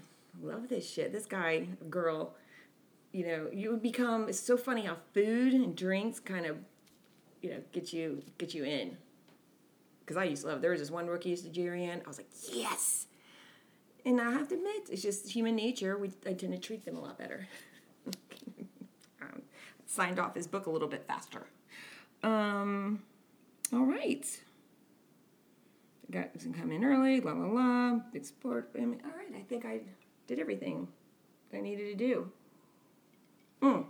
love 0.42 0.68
this 0.68 0.90
shit. 0.90 1.12
This 1.12 1.26
guy, 1.26 1.68
girl, 1.88 2.34
you 3.12 3.24
know, 3.24 3.48
you 3.52 3.70
would 3.70 3.82
become. 3.82 4.28
It's 4.28 4.40
so 4.40 4.56
funny 4.56 4.86
how 4.86 4.96
food 5.12 5.54
and 5.54 5.76
drinks 5.76 6.18
kind 6.18 6.46
of, 6.46 6.56
you 7.44 7.50
know, 7.50 7.60
get 7.72 7.92
you 7.92 8.22
get 8.38 8.54
you 8.54 8.64
in. 8.64 8.96
Because 10.00 10.16
I 10.16 10.24
used 10.24 10.42
to 10.42 10.48
love. 10.48 10.62
There 10.62 10.70
was 10.70 10.80
this 10.80 10.90
one 10.90 11.06
rookie 11.06 11.28
used 11.28 11.44
to 11.44 11.50
Jerry 11.50 11.84
in. 11.84 12.00
I 12.04 12.08
was 12.08 12.18
like, 12.18 12.30
yes. 12.50 13.06
And 14.04 14.20
I 14.20 14.30
have 14.32 14.48
to 14.48 14.54
admit, 14.54 14.88
it's 14.90 15.02
just 15.02 15.30
human 15.30 15.54
nature. 15.54 15.96
We 15.98 16.10
I 16.26 16.32
tend 16.32 16.52
to 16.52 16.58
treat 16.58 16.84
them 16.84 16.96
a 16.96 17.00
lot 17.00 17.18
better. 17.18 17.46
um, 19.22 19.42
signed 19.86 20.18
off 20.18 20.34
his 20.34 20.46
book 20.46 20.66
a 20.66 20.70
little 20.70 20.88
bit 20.88 21.06
faster. 21.06 21.46
Um, 22.22 23.02
all 23.72 23.84
right. 23.84 24.26
Got 26.10 26.30
some 26.38 26.54
come 26.54 26.70
in 26.72 26.84
early, 26.84 27.20
la 27.20 27.32
la 27.32 27.46
la, 27.46 28.00
big 28.12 28.24
support. 28.24 28.70
I 28.74 28.84
mean, 28.84 29.00
all 29.04 29.10
right, 29.16 29.34
I 29.38 29.42
think 29.42 29.64
I 29.64 29.80
did 30.26 30.38
everything 30.38 30.88
I 31.52 31.60
needed 31.60 31.86
to 31.86 31.94
do. 31.94 32.30
Mm. 33.62 33.86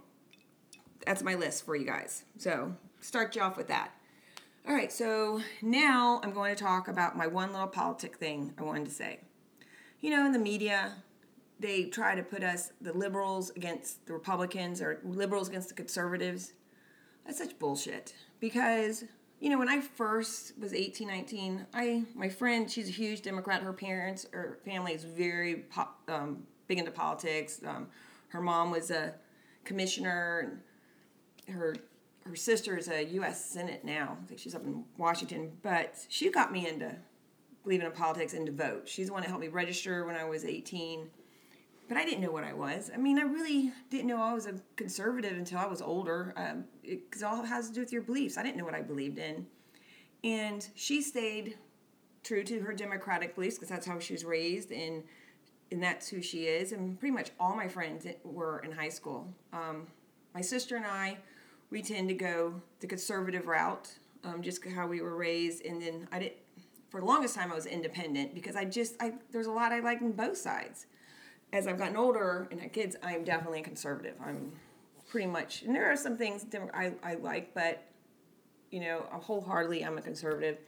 That's 1.07 1.23
my 1.23 1.35
list 1.35 1.64
for 1.64 1.77
you 1.77 1.85
guys. 1.85 2.25
So 2.38 2.75
start 3.05 3.37
you 3.37 3.43
off 3.43 3.57
with 3.57 3.69
that. 3.69 3.90
All 4.67 4.75
right, 4.75 4.90
so 4.90 5.43
now 5.61 6.21
I'm 6.23 6.33
going 6.33 6.55
to 6.55 6.61
talk 6.61 6.88
about 6.88 7.17
my 7.17 7.27
one 7.27 7.53
little 7.53 7.69
politic 7.69 8.17
thing 8.17 8.55
I 8.59 8.62
wanted 8.62 8.87
to 8.87 8.90
say. 8.90 9.21
You 10.01 10.11
know, 10.11 10.25
in 10.25 10.33
the 10.33 10.38
media, 10.38 10.93
they 11.61 11.85
try 11.85 12.14
to 12.14 12.23
put 12.23 12.43
us, 12.43 12.73
the 12.81 12.95
liberals 12.95 13.51
against 13.51 14.07
the 14.07 14.14
Republicans 14.14 14.81
or 14.81 15.01
liberals 15.05 15.49
against 15.49 15.69
the 15.69 15.75
conservatives. 15.75 16.55
That's 17.27 17.37
such 17.37 17.59
bullshit. 17.59 18.14
Because, 18.40 19.05
you 19.38 19.51
know, 19.51 19.59
when 19.59 19.69
I 19.69 19.83
first 19.83 20.59
was 20.59 20.73
18, 20.73 21.07
19, 21.07 21.67
I, 21.75 22.05
my 22.14 22.31
friend, 22.31 22.71
she's 22.71 22.88
a 22.88 22.93
huge 22.93 23.21
Democrat. 23.21 23.62
Her 23.62 23.75
parents, 23.75 24.27
her 24.33 24.59
family 24.64 24.95
is 24.95 25.05
very 25.05 25.57
pop, 25.57 26.01
um, 26.09 26.45
big 26.69 26.79
into 26.79 26.90
politics. 26.90 27.61
Um, 27.67 27.88
her 28.29 28.40
mom 28.40 28.71
was 28.71 28.90
a 28.90 29.14
commissioner, 29.64 30.59
and 31.47 31.55
her 31.55 31.77
her 32.27 32.37
sister 32.37 32.77
is 32.77 32.89
a 32.89 33.05
U.S. 33.05 33.45
Senate 33.45 33.85
now. 33.85 34.17
I 34.23 34.27
think 34.27 34.41
she's 34.41 34.55
up 34.55 34.65
in 34.65 34.85
Washington. 34.97 35.53
But 35.63 36.05
she 36.09 36.31
got 36.31 36.53
me 36.53 36.69
into 36.69 36.95
believing 37.63 37.87
in 37.87 37.93
politics 37.93 38.35
and 38.35 38.47
to 38.47 38.53
vote. 38.53 38.89
She's 38.89 39.09
the 39.09 39.13
one 39.13 39.23
that 39.23 39.29
helped 39.29 39.43
me 39.43 39.49
register 39.49 40.05
when 40.05 40.17
I 40.17 40.25
was 40.25 40.45
18 40.45 41.11
but 41.89 41.97
I 41.97 42.05
didn't 42.05 42.21
know 42.21 42.31
what 42.31 42.45
I 42.45 42.53
was. 42.53 42.91
I 42.93 42.97
mean, 42.97 43.19
I 43.19 43.23
really 43.23 43.73
didn't 43.91 44.07
know 44.07 44.23
I 44.23 44.33
was 44.33 44.47
a 44.47 44.55
conservative 44.77 45.33
until 45.33 45.59
I 45.59 45.67
was 45.67 45.83
older, 45.83 46.33
because 46.83 47.23
um, 47.23 47.29
it, 47.31 47.37
all 47.37 47.45
has 47.45 47.69
to 47.69 47.75
do 47.75 47.81
with 47.81 47.93
your 47.93 48.03
beliefs. 48.03 48.39
I 48.39 48.43
didn't 48.43 48.57
know 48.57 48.65
what 48.65 48.75
I 48.75 48.83
believed 48.83 49.19
in, 49.19 49.47
and 50.23 50.67
she 50.75 51.03
stayed 51.03 51.59
true 52.23 52.43
to 52.45 52.61
her 52.61 52.73
democratic 52.73 53.35
beliefs 53.35 53.57
because 53.57 53.69
that's 53.69 53.87
how 53.87 53.99
she 53.99 54.15
was 54.15 54.25
raised, 54.25 54.73
and 54.73 55.03
and 55.71 55.83
that's 55.83 56.09
who 56.09 56.23
she 56.23 56.45
is. 56.45 56.73
And 56.73 56.99
pretty 56.99 57.13
much 57.13 57.31
all 57.39 57.55
my 57.55 57.69
friends 57.69 58.07
were 58.23 58.61
in 58.61 58.73
high 58.73 58.89
school. 58.89 59.29
Um, 59.53 59.87
my 60.35 60.41
sister 60.41 60.77
and 60.77 60.87
I, 60.87 61.19
we 61.75 61.83
tend 61.83 62.09
to 62.09 62.15
go 62.15 62.55
the 62.81 62.87
conservative 62.87 63.47
route, 63.47 63.91
um, 64.23 64.41
just 64.41 64.65
how 64.65 64.87
we 64.87 65.03
were 65.03 65.17
raised, 65.17 65.67
and 65.67 65.83
then 65.83 66.09
I 66.11 66.21
did. 66.21 66.33
For 66.89 67.01
the 67.01 67.07
longest 67.07 67.35
time, 67.35 67.51
I 67.51 67.57
was 67.57 67.67
independent 67.67 68.35
because 68.35 68.55
I 68.55 68.65
just 68.65 68.95
I 69.01 69.15
there's 69.33 69.49
a 69.49 69.53
lot 69.53 69.73
I 69.73 69.81
like 69.81 70.01
in 70.01 70.13
both 70.13 70.39
sides 70.39 70.87
as 71.55 71.69
I've 71.69 71.79
gotten 71.79 71.97
older 71.97 72.49
and 72.51 72.61
had 72.61 72.73
kids, 72.73 72.97
I'm 73.03 73.23
definitely 73.23 73.61
a 73.61 73.63
conservative. 73.63 74.15
I'm 74.25 74.53
pretty 75.09 75.29
much, 75.29 75.63
and 75.63 75.75
there 75.75 75.91
are 75.91 75.97
some 75.97 76.17
things 76.17 76.45
I, 76.75 76.93
I 77.03 77.15
like, 77.15 77.55
but 77.55 77.85
you 78.71 78.81
know, 78.81 79.07
wholeheartedly, 79.11 79.85
I'm 79.85 79.97
a 79.97 80.03
conservative. 80.03 80.59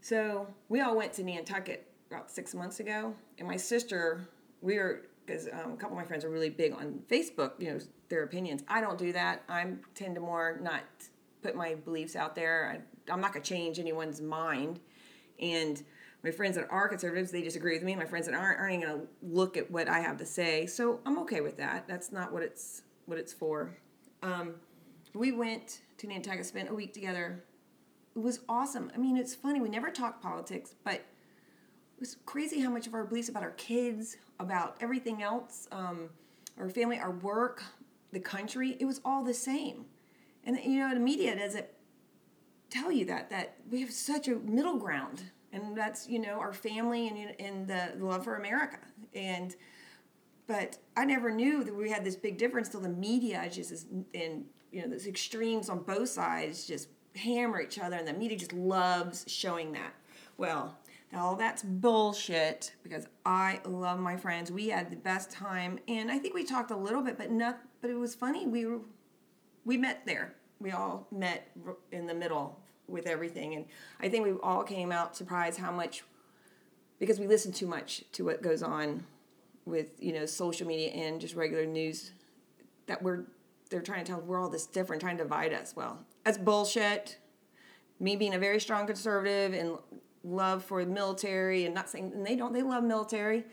So 0.00 0.46
we 0.70 0.80
all 0.80 0.96
went 0.96 1.12
to 1.14 1.22
Nantucket 1.22 1.86
about 2.10 2.30
six 2.30 2.54
months 2.54 2.80
ago, 2.80 3.14
and 3.38 3.46
my 3.46 3.56
sister, 3.56 4.28
we 4.62 4.78
were 4.78 5.02
because 5.24 5.48
um, 5.52 5.72
a 5.72 5.76
couple 5.76 5.96
of 5.96 6.02
my 6.02 6.04
friends 6.04 6.24
are 6.24 6.30
really 6.30 6.50
big 6.50 6.72
on 6.72 7.00
Facebook, 7.10 7.52
you 7.58 7.72
know, 7.72 7.78
their 8.08 8.24
opinions. 8.24 8.62
I 8.68 8.80
don't 8.80 8.98
do 8.98 9.12
that. 9.12 9.42
I 9.48 9.66
tend 9.94 10.14
to 10.16 10.20
more 10.20 10.58
not 10.62 10.82
put 11.42 11.54
my 11.54 11.74
beliefs 11.74 12.16
out 12.16 12.34
there. 12.34 12.80
I, 13.08 13.12
I'm 13.12 13.20
not 13.20 13.32
gonna 13.32 13.44
change 13.44 13.78
anyone's 13.78 14.20
mind, 14.20 14.80
and 15.40 15.82
my 16.22 16.30
friends 16.30 16.56
that 16.56 16.66
are 16.70 16.88
conservatives, 16.88 17.30
they 17.30 17.42
disagree 17.42 17.74
with 17.74 17.82
me. 17.82 17.94
My 17.94 18.06
friends 18.06 18.26
that 18.26 18.34
aren't 18.34 18.58
aren't 18.58 18.74
even 18.74 18.88
gonna 18.88 19.02
look 19.22 19.56
at 19.56 19.70
what 19.70 19.88
I 19.88 20.00
have 20.00 20.16
to 20.18 20.26
say. 20.26 20.66
So 20.66 21.00
I'm 21.04 21.18
okay 21.20 21.40
with 21.40 21.56
that. 21.58 21.86
That's 21.86 22.12
not 22.12 22.32
what 22.32 22.42
it's 22.42 22.82
what 23.06 23.18
it's 23.18 23.32
for. 23.32 23.76
Um, 24.22 24.54
we 25.14 25.32
went 25.32 25.82
to 25.98 26.06
Nantucket, 26.06 26.46
spent 26.46 26.70
a 26.70 26.74
week 26.74 26.94
together. 26.94 27.44
It 28.16 28.22
was 28.22 28.40
awesome. 28.48 28.90
I 28.94 28.98
mean, 28.98 29.16
it's 29.16 29.34
funny. 29.34 29.60
We 29.60 29.68
never 29.68 29.90
talked 29.90 30.22
politics, 30.22 30.74
but 30.84 31.04
it 31.96 32.00
was 32.00 32.16
crazy 32.26 32.60
how 32.60 32.70
much 32.70 32.86
of 32.86 32.94
our 32.94 33.04
beliefs 33.04 33.28
about 33.28 33.42
our 33.42 33.52
kids, 33.52 34.16
about 34.40 34.76
everything 34.80 35.22
else, 35.22 35.68
um, 35.70 36.10
our 36.58 36.68
family, 36.68 36.98
our 36.98 37.12
work, 37.12 37.62
the 38.12 38.20
country, 38.20 38.76
it 38.80 38.84
was 38.84 39.00
all 39.04 39.24
the 39.24 39.34
same. 39.34 39.84
And 40.44 40.58
you 40.58 40.78
know, 40.78 40.92
the 40.92 41.00
media 41.00 41.36
doesn't 41.36 41.66
tell 42.70 42.90
you 42.90 43.04
that 43.06 43.30
that 43.30 43.56
we 43.70 43.80
have 43.80 43.92
such 43.92 44.28
a 44.28 44.36
middle 44.36 44.78
ground. 44.78 45.22
And 45.52 45.76
that's 45.76 46.08
you 46.08 46.18
know 46.18 46.40
our 46.40 46.52
family 46.52 47.08
and 47.08 47.40
and 47.40 47.68
the 47.68 47.92
love 47.98 48.24
for 48.24 48.36
America. 48.36 48.78
And 49.14 49.54
but 50.46 50.78
I 50.96 51.04
never 51.04 51.30
knew 51.30 51.64
that 51.64 51.74
we 51.74 51.90
had 51.90 52.04
this 52.04 52.16
big 52.16 52.38
difference 52.38 52.68
till 52.68 52.80
the 52.80 52.88
media 52.88 53.48
just 53.50 53.70
is 53.70 53.86
and 54.14 54.44
you 54.72 54.82
know 54.82 54.88
those 54.88 55.06
extremes 55.06 55.68
on 55.68 55.82
both 55.84 56.08
sides 56.08 56.66
just 56.66 56.88
hammer 57.14 57.60
each 57.60 57.78
other 57.78 57.96
and 57.96 58.08
the 58.08 58.12
media 58.12 58.36
just 58.36 58.52
loves 58.52 59.24
showing 59.28 59.72
that. 59.72 59.94
Well 60.36 60.76
all 61.14 61.36
that's 61.36 61.62
bullshit 61.62 62.74
because 62.82 63.06
I 63.24 63.60
love 63.64 63.98
my 63.98 64.16
friends 64.16 64.50
we 64.50 64.68
had 64.68 64.90
the 64.90 64.96
best 64.96 65.30
time 65.30 65.78
and 65.88 66.10
I 66.10 66.18
think 66.18 66.34
we 66.34 66.44
talked 66.44 66.70
a 66.70 66.76
little 66.76 67.02
bit 67.02 67.18
but 67.18 67.30
not 67.30 67.60
but 67.80 67.90
it 67.90 67.94
was 67.94 68.14
funny 68.14 68.46
we 68.46 68.66
were 68.66 68.80
we 69.64 69.76
met 69.76 70.04
there 70.06 70.34
we 70.60 70.70
all 70.70 71.06
met 71.10 71.50
in 71.92 72.06
the 72.06 72.14
middle 72.14 72.58
with 72.88 73.06
everything. 73.06 73.54
And 73.54 73.66
I 74.00 74.08
think 74.08 74.24
we 74.24 74.32
all 74.42 74.62
came 74.62 74.92
out 74.92 75.16
surprised 75.16 75.58
how 75.58 75.72
much, 75.72 76.04
because 76.98 77.18
we 77.18 77.26
listen 77.26 77.52
too 77.52 77.66
much 77.66 78.04
to 78.12 78.24
what 78.24 78.42
goes 78.42 78.62
on 78.62 79.06
with 79.66 79.92
you 79.98 80.12
know 80.12 80.26
social 80.26 80.66
media 80.66 80.90
and 80.90 81.20
just 81.20 81.34
regular 81.34 81.66
news, 81.66 82.12
that 82.86 83.02
we're 83.02 83.24
they're 83.70 83.80
trying 83.80 84.04
to 84.04 84.10
tell 84.10 84.20
us 84.20 84.24
we're 84.26 84.40
all 84.40 84.50
this 84.50 84.66
different, 84.66 85.00
trying 85.00 85.16
to 85.16 85.22
divide 85.24 85.52
us. 85.52 85.74
Well, 85.74 85.98
that's 86.24 86.38
bullshit. 86.38 87.18
Me 88.00 88.16
being 88.16 88.34
a 88.34 88.38
very 88.38 88.60
strong 88.60 88.86
conservative 88.86 89.54
and 89.54 89.78
love 90.24 90.64
for 90.64 90.84
the 90.84 90.90
military 90.90 91.66
and 91.66 91.74
not 91.74 91.88
saying 91.88 92.12
and 92.14 92.26
they 92.26 92.34
don't 92.34 92.52
they 92.52 92.62
love 92.62 92.82
military, 92.82 93.44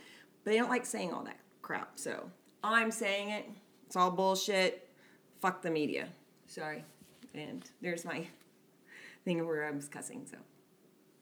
but 0.43 0.51
they 0.51 0.57
don't 0.57 0.69
like 0.69 0.86
saying 0.86 1.13
all 1.13 1.23
that 1.23 1.39
crap. 1.62 1.99
So 1.99 2.29
I'm 2.63 2.91
saying 2.91 3.29
it. 3.29 3.49
It's 3.86 3.95
all 3.95 4.12
bullshit. 4.12 4.88
Fuck 5.39 5.62
the 5.62 5.71
media. 5.71 6.07
Sorry. 6.47 6.84
And 7.34 7.69
there's 7.81 8.05
my 8.05 8.25
thing 9.25 9.45
where 9.45 9.65
I 9.65 9.71
was 9.71 9.88
cussing, 9.88 10.25
so 10.29 10.38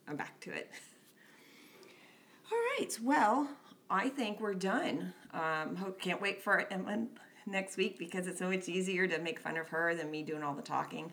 I'm 0.08 0.16
back 0.16 0.40
to 0.42 0.52
it. 0.52 0.70
All 2.52 2.58
right, 2.80 2.98
well, 3.04 3.48
I 3.92 4.10
think 4.10 4.40
we're 4.40 4.56
done. 4.56 5.14
Um, 5.34 5.76
hope, 5.76 6.02
can't 6.02 6.20
wait 6.20 6.42
for 6.42 6.66
Emma 6.72 7.06
next 7.46 7.78
week 7.78 8.00
because 8.00 8.26
it's 8.28 8.40
so 8.40 8.50
much 8.50 8.68
easier 8.68 9.08
to 9.08 9.20
make 9.20 9.40
fun 9.40 9.58
of 9.58 9.68
her 9.70 9.94
than 9.94 10.10
me 10.10 10.24
doing 10.24 10.42
all 10.42 10.56
the 10.56 10.64
talking. 10.64 11.12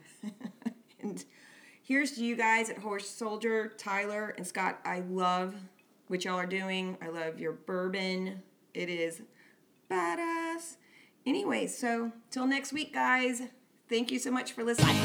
and 1.03 1.25
here's 1.87 2.13
to 2.13 2.25
you 2.25 2.35
guys 2.37 2.69
at 2.69 2.79
Horse 2.79 3.09
Soldier, 3.09 3.73
Tyler 3.79 4.35
and 4.37 4.47
Scott. 4.47 4.81
I 4.85 5.01
love 5.09 5.55
what 6.09 6.25
y'all 6.25 6.35
are 6.35 6.47
doing. 6.47 6.99
I 7.01 7.09
love 7.09 7.39
your 7.39 7.53
bourbon. 7.53 8.43
It 8.75 8.89
is 8.89 9.23
badass. 9.91 10.77
Anyway, 11.25 11.69
so 11.69 12.13
till 12.31 12.47
next 12.47 12.73
week, 12.73 12.93
guys. 12.93 13.43
Thank 13.89 14.11
you 14.11 14.19
so 14.19 14.33
much 14.33 14.53
for 14.53 14.65
listening. 14.65 14.97